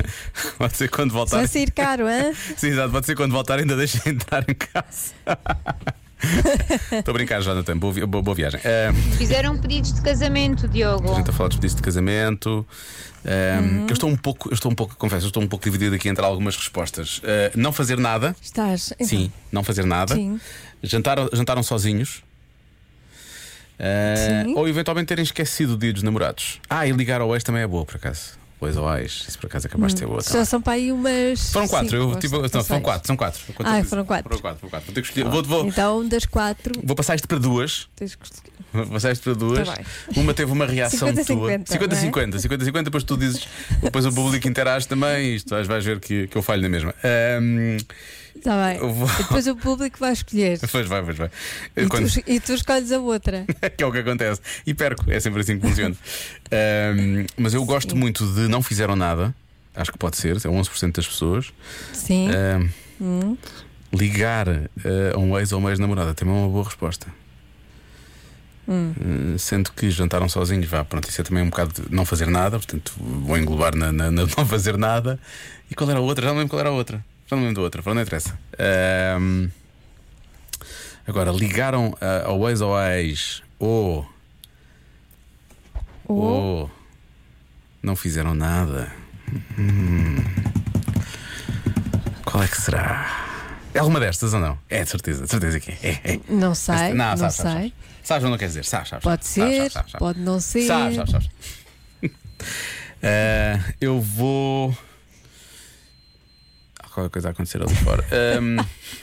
pode 0.58 0.76
ser 0.76 0.90
quando 0.90 1.10
voltar. 1.10 1.38
Vai 1.38 1.46
sair 1.48 1.70
caro, 1.70 2.06
hein? 2.06 2.34
Sim, 2.54 2.66
exato. 2.68 2.90
Pode 2.90 3.06
ser 3.06 3.16
quando 3.16 3.32
voltar, 3.32 3.58
ainda 3.58 3.74
deixem 3.74 4.12
entrar 4.12 4.44
em 4.46 4.52
casa. 4.54 5.14
Estou 6.92 7.12
a 7.12 7.14
brincar, 7.14 7.40
Jonathan. 7.40 7.78
Boa, 7.78 7.94
vi- 7.94 8.04
boa, 8.04 8.20
boa 8.22 8.34
viagem. 8.34 8.60
Fizeram 9.16 9.56
pedidos 9.56 9.94
de 9.94 10.02
casamento, 10.02 10.68
Diogo. 10.68 11.10
a 11.12 11.14
gente 11.14 11.30
a 11.30 11.32
falar 11.32 11.48
dos 11.48 11.56
pedidos 11.56 11.76
de 11.76 11.82
casamento. 11.82 12.66
Uhum. 13.24 13.86
Eu 13.88 13.92
estou 13.94 14.10
um 14.10 14.16
pouco, 14.16 14.50
eu 14.50 14.54
estou 14.54 14.70
um 14.70 14.74
pouco, 14.74 14.94
confesso, 14.96 15.24
eu 15.24 15.28
estou 15.28 15.42
um 15.42 15.48
pouco 15.48 15.64
dividido 15.64 15.94
aqui 15.94 16.10
entre 16.10 16.22
algumas 16.22 16.56
respostas. 16.56 17.22
Eh, 17.24 17.52
não 17.54 17.72
fazer 17.72 17.96
nada. 17.98 18.36
Estás. 18.42 18.92
Então, 18.92 19.06
Sim, 19.06 19.32
não 19.50 19.64
fazer 19.64 19.86
nada. 19.86 20.14
Sim. 20.14 20.38
Jantaram, 20.82 21.30
jantaram 21.32 21.62
sozinhos. 21.62 22.22
Sim. 24.44 24.54
ou 24.56 24.68
eventualmente 24.68 25.06
terem 25.06 25.22
esquecido 25.22 25.74
o 25.74 25.78
dia 25.78 25.92
dos 25.92 26.02
namorados. 26.02 26.60
Ah, 26.68 26.86
e 26.86 26.92
ligar 26.92 27.20
ao 27.20 27.34
ex 27.34 27.44
também 27.44 27.62
é 27.62 27.66
boa, 27.66 27.84
por 27.84 27.96
acaso. 27.96 28.38
O 28.60 28.66
ex 28.66 28.76
ao 28.76 28.98
ex, 28.98 29.24
isso 29.28 29.38
por 29.38 29.46
acaso 29.46 29.68
acabaste 29.68 29.94
de 29.94 30.00
ter 30.00 30.06
boa. 30.08 30.20
Já 30.20 30.30
também. 30.30 30.44
são 30.46 30.60
para 30.60 30.72
aí 30.72 30.90
umas. 30.90 31.52
Foram 31.52 31.68
quatro, 31.68 31.96
eu, 31.96 32.08
ou 32.08 32.16
tipo, 32.16 32.42
não 32.42 32.64
foram 32.64 32.80
quatro, 32.80 33.06
são 33.06 33.16
quatro. 33.16 33.40
Ah, 33.60 33.84
foram 33.84 34.04
quatro. 34.04 34.28
Foram 34.28 34.40
quatro, 34.40 34.58
foram 34.58 34.70
quatro. 34.70 34.86
Vou 34.86 34.94
ter 34.94 35.00
que 35.02 35.08
escolher. 35.08 35.28
Vou, 35.30 35.42
vou, 35.44 35.66
Então, 35.66 36.08
das 36.08 36.26
quatro, 36.26 36.72
vou 36.82 36.96
passar 36.96 37.14
isto 37.14 37.28
para 37.28 37.38
duas. 37.38 37.88
tens 37.94 38.16
que 38.16 38.24
escolher. 38.24 38.52
Vou 38.72 38.86
passar 38.86 39.12
isto 39.12 39.22
para 39.22 39.34
duas. 39.34 39.68
Tá. 39.68 39.78
Uma 40.16 40.34
teve 40.34 40.50
uma 40.50 40.66
reação 40.66 41.08
50, 41.08 41.24
tua. 41.24 41.50
50, 41.50 41.96
50-50. 41.96 42.34
50-50, 42.36 42.82
depois 42.82 43.04
tu 43.04 43.16
dizes. 43.16 43.46
Depois 43.80 44.04
o 44.04 44.12
público 44.12 44.48
interage 44.48 44.88
também. 44.88 45.36
Isto 45.36 45.50
vais, 45.50 45.68
vais 45.68 45.84
ver 45.84 46.00
que, 46.00 46.26
que 46.26 46.36
eu 46.36 46.42
falho 46.42 46.60
na 46.60 46.68
mesma. 46.68 46.92
Ahm, 47.04 47.76
Está 48.36 48.66
bem. 48.66 48.78
Vou- 48.78 49.08
Depois 49.18 49.46
o 49.46 49.56
público 49.56 49.98
vai 49.98 50.12
escolher. 50.12 50.58
pois 50.70 50.86
vai, 50.86 51.02
pois 51.02 51.16
vai. 51.16 51.30
E 51.76 51.86
Quando- 51.86 52.10
tu, 52.12 52.22
e 52.26 52.40
tu 52.40 52.52
escolhes 52.54 52.90
a 52.92 52.98
outra. 53.00 53.44
que 53.76 53.82
é 53.82 53.86
o 53.86 53.92
que 53.92 53.98
acontece. 53.98 54.40
E 54.66 54.72
perco, 54.74 55.04
é 55.10 55.18
sempre 55.20 55.40
assim 55.40 55.58
que 55.58 55.66
funciona. 55.66 55.96
Ahm, 56.52 57.26
mas 57.36 57.54
eu 57.54 57.64
gosto 57.64 57.96
muito 57.96 58.26
de 58.34 58.48
não 58.48 58.62
fizeram 58.62 58.94
nada. 58.96 59.34
Acho 59.74 59.92
que 59.92 59.98
pode 59.98 60.16
ser, 60.16 60.36
é 60.36 60.40
11% 60.48 60.92
das 60.96 61.06
pessoas. 61.06 61.52
Sim. 61.92 62.28
Ahm, 62.30 62.68
Hum. 63.00 63.36
Ligar 63.92 64.48
eh, 64.48 65.12
a 65.14 65.18
um 65.18 65.38
ex 65.38 65.52
ou 65.52 65.60
uma 65.60 65.70
ex-namorada 65.70 66.12
também 66.12 66.34
é 66.34 66.38
uma 66.38 66.48
boa 66.48 66.64
resposta. 66.64 67.06
Hum. 68.68 68.92
Eh, 69.34 69.38
sendo 69.38 69.72
que 69.72 69.88
jantaram 69.90 70.28
sozinhos, 70.28 70.66
vá, 70.66 70.84
pronto, 70.84 71.08
isso 71.08 71.20
é 71.20 71.24
também 71.24 71.42
um 71.42 71.48
bocado 71.48 71.82
de 71.82 71.94
não 71.94 72.04
fazer 72.04 72.26
nada, 72.26 72.58
portanto 72.58 72.92
vou 72.98 73.38
englobar 73.38 73.74
na, 73.74 73.90
na- 73.92 74.10
na 74.10 74.22
não 74.36 74.44
fazer 74.46 74.76
nada. 74.76 75.18
E 75.70 75.74
qual 75.74 75.88
era 75.88 75.98
a 75.98 76.02
outra? 76.02 76.24
Já 76.24 76.30
não 76.32 76.38
lembro 76.38 76.50
qual 76.50 76.60
era 76.60 76.68
a 76.68 76.72
outra. 76.72 77.02
Já 77.28 77.36
não 77.36 77.42
lembro 77.44 77.56
da 77.56 77.62
outra, 77.62 77.94
não 77.94 78.00
interessa. 78.02 78.38
Ahm, 78.58 79.48
agora, 81.06 81.30
ligaram 81.30 81.96
ah, 82.00 82.22
ao 82.26 82.48
ex 82.48 82.60
ou 82.60 82.74
à 82.76 82.96
ex 82.98 83.42
ou, 83.58 84.08
Ou- 86.06 86.16
ou 86.16 86.70
não 87.82 87.94
fizeram 87.94 88.34
nada. 88.34 88.90
Hum. 89.58 90.16
Qual 92.24 92.42
é 92.42 92.48
que 92.48 92.60
será? 92.60 93.26
É 93.74 93.78
alguma 93.80 94.00
destas 94.00 94.32
ou 94.32 94.40
não? 94.40 94.58
É, 94.68 94.82
de 94.82 94.88
certeza, 94.90 95.24
de 95.24 95.30
certeza 95.30 95.60
que 95.60 95.70
é. 95.72 95.78
é, 95.82 96.14
é. 96.14 96.20
Não 96.30 96.54
sei. 96.54 96.94
Não, 96.94 97.10
Não, 97.10 97.16
sabes, 97.16 97.34
sei. 97.36 97.44
sabes, 97.44 97.72
Sabes 98.02 98.24
ou 98.24 98.30
não 98.30 98.38
quer 98.38 98.46
dizer? 98.46 98.64
Sabes, 98.64 98.88
sabes. 98.88 99.04
Pode 99.04 99.26
ser, 99.26 99.70
pode 99.98 100.18
não 100.20 100.40
ser. 100.40 100.66
Sabes, 100.66 100.96
sabes, 100.96 101.10
sabes. 101.12 101.30
Eh, 103.00 103.60
eu 103.80 104.00
vou. 104.00 104.76
Qualquer 106.98 107.10
coisa 107.12 107.28
a 107.28 107.30
acontecer 107.30 107.62
ali 107.62 107.74
fora. 107.76 108.04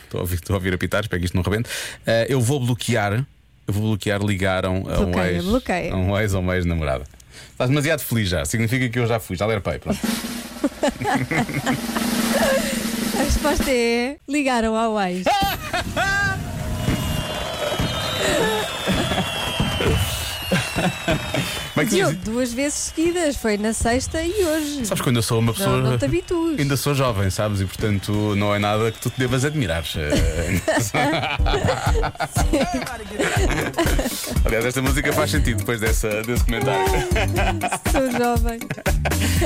Estou 0.04 0.20
a, 0.20 0.22
ouvir- 0.22 0.36
estou 0.36 0.54
a 0.54 0.58
ouvir 0.58 0.74
apitar, 0.74 1.02
espero 1.02 1.20
que 1.20 1.25
isto 1.25 1.36
não 1.36 1.44
rebente. 1.44 1.70
Eh, 2.06 2.28
eu 2.30 2.40
vou 2.42 2.60
bloquear. 2.60 3.25
Eu 3.68 3.74
vou 3.74 3.84
bloquear, 3.84 4.22
ligaram 4.22 4.84
a 4.88 5.00
um 5.00 5.06
Bloqueia, 5.12 5.32
ex. 5.38 5.46
bloqueia. 5.46 5.94
A 5.94 5.98
um 5.98 6.18
ex 6.20 6.34
ou 6.34 6.42
uma 6.42 6.56
ex-namorada. 6.56 7.06
Estás 7.52 7.70
demasiado 7.70 8.02
feliz 8.02 8.30
já. 8.30 8.44
Significa 8.46 8.88
que 8.90 9.00
eu 9.00 9.08
já 9.08 9.20
fui, 9.20 9.36
já 9.38 9.46
lerpei. 9.46 9.80
Pronto. 9.80 10.00
A 13.18 13.24
resposta 13.24 13.72
é: 13.72 14.18
ligaram 14.28 14.75
ao 14.75 15.00
ex. 15.02 15.24
Como 21.75 21.86
é 21.86 21.89
que 21.89 21.96
Diogo, 21.98 22.13
diz? 22.13 22.24
duas 22.24 22.53
vezes 22.53 22.77
seguidas, 22.96 23.36
foi 23.36 23.58
na 23.58 23.74
sexta 23.74 24.22
e 24.24 24.32
hoje. 24.32 24.86
Sabes 24.86 25.01
quando 25.03 25.17
eu 25.17 25.22
sou 25.22 25.39
uma 25.39 25.53
pessoa. 25.53 25.82
não, 25.82 25.91
não 25.91 25.98
te 25.98 26.05
habitues. 26.05 26.58
Ainda 26.58 26.77
sou 26.77 26.96
jovem, 26.96 27.29
sabes? 27.29 27.60
E 27.60 27.65
portanto 27.65 28.34
não 28.38 28.55
é 28.55 28.60
nada 28.60 28.89
que 28.94 29.00
tu 29.01 29.10
te 29.10 29.20
devas 29.20 29.44
admirar. 29.44 29.84
Aliás, 34.46 34.65
esta 34.65 34.82
música 34.82 35.12
faz 35.12 35.32
sentido 35.32 35.58
depois 35.58 35.79
dessa, 35.82 36.22
desse 36.24 36.46
comentário. 36.46 36.86
Sou 37.91 38.10
jovem. 38.12 38.60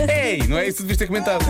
Ei, 0.07 0.45
não 0.47 0.57
é 0.57 0.67
isso 0.67 0.77
que 0.77 0.83
devias 0.83 0.97
ter 0.97 1.07
comentado. 1.07 1.43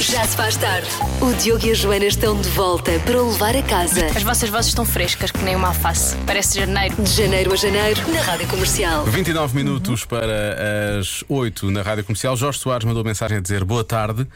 Já 0.00 0.24
se 0.24 0.36
faz 0.36 0.56
tarde. 0.56 0.88
O 1.20 1.32
Diogo 1.34 1.66
e 1.66 1.70
a 1.70 1.74
Joana 1.74 2.04
estão 2.04 2.40
de 2.40 2.48
volta 2.50 2.92
para 3.04 3.22
o 3.22 3.30
levar 3.30 3.56
a 3.56 3.62
casa. 3.62 4.06
As 4.14 4.22
vossas 4.22 4.48
vozes 4.48 4.68
estão 4.68 4.84
frescas, 4.84 5.30
que 5.30 5.42
nem 5.42 5.56
uma 5.56 5.68
alface. 5.68 6.16
Parece 6.26 6.58
janeiro. 6.58 6.94
De 7.02 7.10
janeiro 7.10 7.52
a 7.52 7.56
janeiro, 7.56 7.75
na 7.76 8.22
Rádio 8.22 8.48
Comercial. 8.48 9.04
29 9.04 9.54
minutos 9.54 10.06
para 10.06 10.98
as 10.98 11.22
8 11.28 11.70
na 11.70 11.82
Rádio 11.82 12.04
Comercial. 12.04 12.34
Jorge 12.34 12.58
Soares 12.58 12.86
mandou 12.86 13.04
mensagem 13.04 13.36
a 13.36 13.40
dizer 13.40 13.64
boa 13.64 13.84
tarde. 13.84 14.26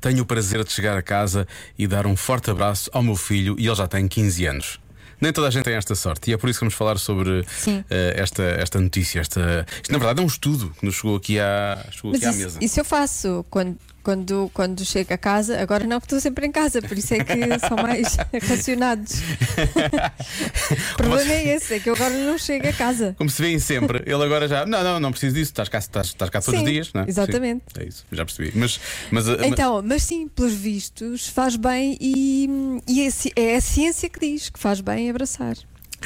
Tenho 0.00 0.24
o 0.24 0.26
prazer 0.26 0.64
de 0.64 0.72
chegar 0.72 0.98
a 0.98 1.02
casa 1.02 1.46
e 1.78 1.86
dar 1.86 2.08
um 2.08 2.16
forte 2.16 2.50
abraço 2.50 2.90
ao 2.92 3.00
meu 3.00 3.14
filho 3.14 3.54
e 3.56 3.68
ele 3.68 3.74
já 3.76 3.86
tem 3.86 4.08
15 4.08 4.46
anos. 4.46 4.80
Nem 5.20 5.32
toda 5.32 5.46
a 5.46 5.50
gente 5.50 5.62
tem 5.62 5.74
esta 5.74 5.94
sorte 5.94 6.28
e 6.28 6.34
é 6.34 6.36
por 6.36 6.50
isso 6.50 6.58
que 6.58 6.64
vamos 6.64 6.74
falar 6.74 6.98
sobre 6.98 7.46
eh, 7.88 8.14
esta, 8.16 8.42
esta 8.42 8.80
notícia. 8.80 9.20
Esta... 9.20 9.64
Isto, 9.76 9.92
na 9.92 9.98
verdade, 9.98 10.18
é 10.20 10.24
um 10.24 10.26
estudo 10.26 10.74
que 10.80 10.84
nos 10.84 10.96
chegou 10.96 11.14
aqui 11.14 11.38
à, 11.38 11.78
chegou 11.92 12.10
Mas 12.10 12.20
aqui 12.20 12.26
à 12.26 12.30
isso, 12.30 12.38
mesa. 12.40 12.58
isso 12.60 12.80
eu 12.80 12.84
faço 12.84 13.46
quando, 13.48 13.78
quando, 14.08 14.50
quando 14.54 14.82
chego 14.86 15.12
a 15.12 15.18
casa. 15.18 15.60
Agora 15.60 15.86
não, 15.86 16.00
porque 16.00 16.14
estou 16.14 16.20
sempre 16.20 16.46
em 16.46 16.50
casa, 16.50 16.80
por 16.80 16.96
isso 16.96 17.12
é 17.12 17.22
que 17.22 17.58
são 17.58 17.76
mais 17.76 18.16
racionados. 18.48 19.20
o 20.94 20.96
problema 20.96 21.30
é 21.30 21.56
esse, 21.56 21.74
é 21.74 21.78
que 21.78 21.90
eu 21.90 21.94
agora 21.94 22.14
não 22.16 22.38
chego 22.38 22.66
a 22.68 22.72
casa. 22.72 23.14
Como 23.18 23.28
se 23.28 23.42
vêem 23.42 23.58
sempre, 23.58 24.02
ele 24.06 24.24
agora 24.24 24.48
já. 24.48 24.64
Não, 24.64 24.82
não, 24.82 24.98
não 24.98 25.10
preciso 25.10 25.34
disso, 25.34 25.50
estás 25.50 25.68
cá, 25.68 25.76
estás, 25.76 26.06
estás 26.06 26.30
cá 26.30 26.40
todos 26.40 26.58
Sim, 26.58 26.64
os 26.64 26.72
dias, 26.72 26.92
não 26.94 27.02
é? 27.02 27.04
exatamente. 27.06 27.64
Sim, 27.76 27.82
é 27.82 27.86
isso, 27.86 28.06
já 28.10 28.24
percebi. 28.24 28.50
Mas, 28.54 28.80
mas, 29.10 29.28
eh, 29.28 29.46
Então, 29.46 29.82
mas 29.84 30.02
sim, 30.04 30.26
pelos 30.26 30.54
vistos, 30.54 31.28
faz 31.28 31.56
bem 31.56 31.98
e, 32.00 32.48
e 32.88 33.06
é, 33.06 33.08
é 33.36 33.56
a 33.56 33.60
ciência 33.60 34.08
que 34.08 34.20
diz 34.20 34.48
que 34.48 34.58
faz 34.58 34.80
bem 34.80 35.10
abraçar. 35.10 35.54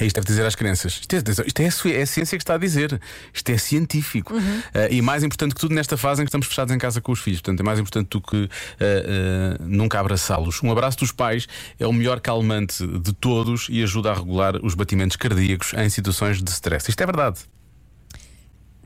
É 0.01 0.07
isto 0.07 0.17
deve 0.17 0.27
dizer 0.27 0.47
às 0.47 0.55
crianças. 0.55 1.01
Isto 1.01 1.15
é, 1.15 1.19
isto 1.47 1.61
é 1.61 1.65
a 1.65 1.99
é 1.99 2.03
a 2.03 2.07
ciência 2.07 2.39
que 2.39 2.43
está 2.43 2.55
a 2.55 2.59
dizer. 2.59 3.01
Isto 3.33 3.51
é 3.51 3.59
científico. 3.59 4.35
Eh, 4.73 4.95
e 4.95 5.03
mais 5.03 5.23
importante 5.23 5.55
que 5.55 5.61
tudo 5.61 5.75
nesta 5.75 5.97
fase 5.97 6.23
em 6.23 6.25
que 6.25 6.29
estamos 6.29 6.47
fechados 6.47 6.75
em 6.75 6.79
casa 6.79 7.01
com 7.01 7.13
os 7.13 7.21
filhos. 7.21 7.41
Portanto, 7.41 7.61
é 7.61 7.63
mais 7.63 7.79
importante 7.79 8.09
do 8.09 8.21
que 8.21 8.45
eh, 8.45 8.49
eh, 8.81 9.57
nunca 9.61 10.01
abraçá-los. 10.01 10.63
Um 10.63 10.73
abraço 10.73 10.99
dos 10.99 11.13
pais 11.13 11.47
é 11.79 11.87
o 11.87 11.93
melhor 11.93 12.21
calmante 12.21 12.87
de 12.87 13.13
todos 13.13 13.67
e 13.69 13.83
ajuda 13.83 14.11
a 14.11 14.15
regular 14.15 14.57
os 14.63 14.75
batimentos 14.75 15.17
cardíacos 15.17 15.75
em 15.75 15.89
situações 15.91 16.43
de 16.43 16.51
stress. 16.51 16.91
Isto 16.91 17.03
é 17.03 17.07
verdade. 17.07 17.41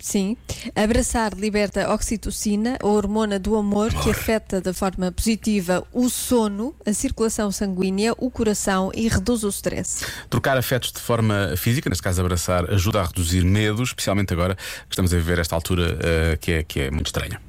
Sim. 0.07 0.37
Abraçar 0.73 1.35
liberta 1.35 1.93
oxitocina, 1.93 2.79
a 2.81 2.87
hormona 2.87 3.41
do 3.41 3.57
amor, 3.57 3.93
que 3.93 4.09
afeta 4.09 4.61
de 4.61 4.73
forma 4.73 5.11
positiva 5.11 5.85
o 5.93 6.09
sono, 6.09 6.73
a 6.87 6.93
circulação 6.93 7.51
sanguínea, 7.51 8.15
o 8.17 8.31
coração 8.31 8.93
e 8.95 9.09
reduz 9.09 9.43
o 9.43 9.49
stress. 9.49 10.07
Trocar 10.31 10.57
afetos 10.57 10.93
de 10.93 11.01
forma 11.01 11.55
física, 11.57 11.91
neste 11.91 12.05
caso 12.05 12.21
abraçar, 12.21 12.71
ajuda 12.71 13.01
a 13.01 13.05
reduzir 13.05 13.45
medos, 13.45 13.89
especialmente 13.89 14.33
agora 14.33 14.55
que 14.55 14.93
estamos 14.95 15.13
a 15.13 15.17
viver 15.17 15.41
esta 15.41 15.57
altura 15.57 15.99
eh, 16.01 16.39
que, 16.41 16.53
é, 16.53 16.63
que 16.63 16.81
é 16.83 16.91
muito 16.93 17.07
estranha. 17.07 17.43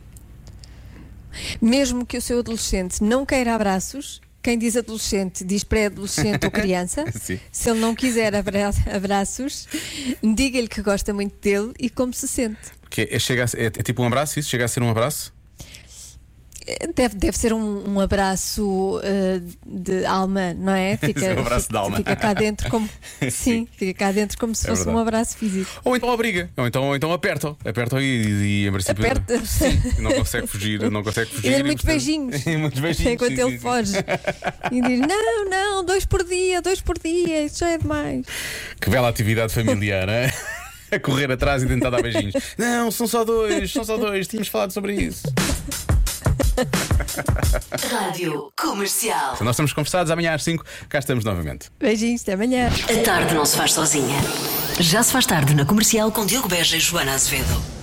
Mesmo 1.61 2.07
que 2.07 2.17
o 2.17 2.21
seu 2.21 2.39
adolescente 2.39 3.03
não 3.03 3.23
queira 3.23 3.53
abraços, 3.53 4.19
quem 4.47 4.57
diz 4.57 4.77
adolescente 4.77 5.43
diz 5.43 5.65
pré-adolescente 5.65 6.45
ou 6.45 6.49
criança. 6.51 7.03
Se 7.51 7.69
ele 7.69 7.79
não 7.81 7.93
quiser 7.93 8.33
abra- 8.33 8.71
abraços, 8.95 9.67
diga-lhe 10.23 10.69
que 10.69 10.81
gosta 10.81 11.13
muito 11.13 11.35
dele 11.41 11.73
e 11.77 11.89
como 11.89 12.13
se 12.13 12.29
sente. 12.29 12.57
Que 12.89 13.09
é, 13.11 13.19
chega 13.19 13.43
a 13.43 13.47
ser- 13.47 13.59
é, 13.59 13.65
é 13.65 13.69
tipo 13.83 14.01
um 14.01 14.05
abraço, 14.05 14.39
isso? 14.39 14.49
Chega 14.49 14.63
a 14.63 14.67
ser 14.69 14.81
um 14.81 14.89
abraço? 14.89 15.33
Deve, 16.93 17.15
deve 17.15 17.38
ser 17.38 17.53
um, 17.53 17.93
um 17.95 18.00
abraço 18.00 19.00
eh, 19.03 19.39
de 19.65 20.05
alma, 20.05 20.53
não 20.53 20.74
é? 20.74 20.97
Fica, 21.01 21.25
um 21.27 21.39
abraço 21.39 21.67
fica- 21.67 21.74
de 21.74 21.77
alma. 21.77 21.97
Fica 21.97 22.15
cá 22.15 22.34
dentro 22.34 22.69
como. 22.69 22.89
Sim, 23.32 23.67
fica 23.77 24.06
cá 24.06 24.12
dentro 24.12 24.38
como 24.38 24.53
se 24.53 24.65
É 24.65 24.69
fosse 24.69 24.82
um 24.82 24.86
verdade. 24.86 25.08
abraço 25.08 25.38
físico. 25.38 25.69
Ou 25.86 25.95
então 25.95 26.10
obriga, 26.10 26.49
ou 26.58 26.67
então, 26.67 26.84
ou 26.89 26.95
então 26.95 27.12
aperta-o, 27.13 27.58
aperta-o 27.65 28.01
e, 28.01 28.03
e, 28.06 28.63
e 28.63 28.67
em 28.67 28.71
princípio 28.71 29.06
Aperta. 29.06 29.45
Sim, 29.45 29.82
não 29.99 30.12
consegue 30.13 30.47
fugir, 30.47 30.91
não 30.91 31.03
consegue 31.03 31.32
fugir. 31.32 31.51
E 31.53 31.58
dá 31.58 31.63
muitos 31.63 31.86
beijinhos. 31.86 32.45
E 32.47 32.58
muitos 32.58 32.80
beijinhos. 32.80 33.13
Enquanto 33.13 33.36
sim, 33.36 33.41
ele 33.41 33.51
sim, 33.51 33.58
sim. 33.58 33.63
foge. 33.63 33.93
E 34.71 34.82
diz: 34.82 34.99
Não, 34.99 35.49
não, 35.49 35.86
dois 35.86 36.06
por 36.06 36.23
dia, 36.25 36.62
dois 36.62 36.82
por 36.82 36.97
dia, 36.99 37.43
isso 37.45 37.60
já 37.60 37.69
é 37.71 37.77
demais. 37.77 38.25
Que 38.82 38.89
bela 38.89 39.08
atividade 39.10 39.53
familiar, 39.53 40.08
hein? 40.10 40.32
A 40.91 40.99
correr 40.99 41.32
atrás 41.32 41.63
e 41.63 41.67
tentar 41.67 41.89
dar 41.89 42.01
beijinhos. 42.01 42.34
Não, 42.58 42.89
são 42.91 43.08
só 43.08 43.23
dois, 43.25 43.71
são 43.71 43.84
só 43.84 43.97
dois, 43.97 44.27
tínhamos 44.27 44.47
falado 44.47 44.71
sobre 44.71 44.93
isso. 44.95 45.23
Rádio 47.89 48.52
Comercial. 48.60 49.38
Nós 49.41 49.52
estamos 49.52 49.74
conversados, 49.74 50.12
amanhã 50.12 50.34
às 50.34 50.43
5 50.43 50.63
cá 50.89 51.00
estamos 51.00 51.24
novamente. 51.24 51.70
Beijinhos, 51.80 52.22
até 52.22 52.34
amanhã. 52.34 52.67
A 52.67 53.04
tarde 53.04 53.34
não 53.34 53.46
se 53.46 53.56
faz 53.56 53.74
sozinha. 53.74 54.17
Já 54.80 55.02
se 55.04 55.12
faz 55.12 55.26
tarde 55.26 55.56
na 55.56 55.65
Comercial 55.65 56.12
com 56.12 56.26
Diogo 56.26 56.48
Beja 56.48 56.78
e 56.78 56.80
Joana 56.80 57.13
Azevedo. 57.13 57.76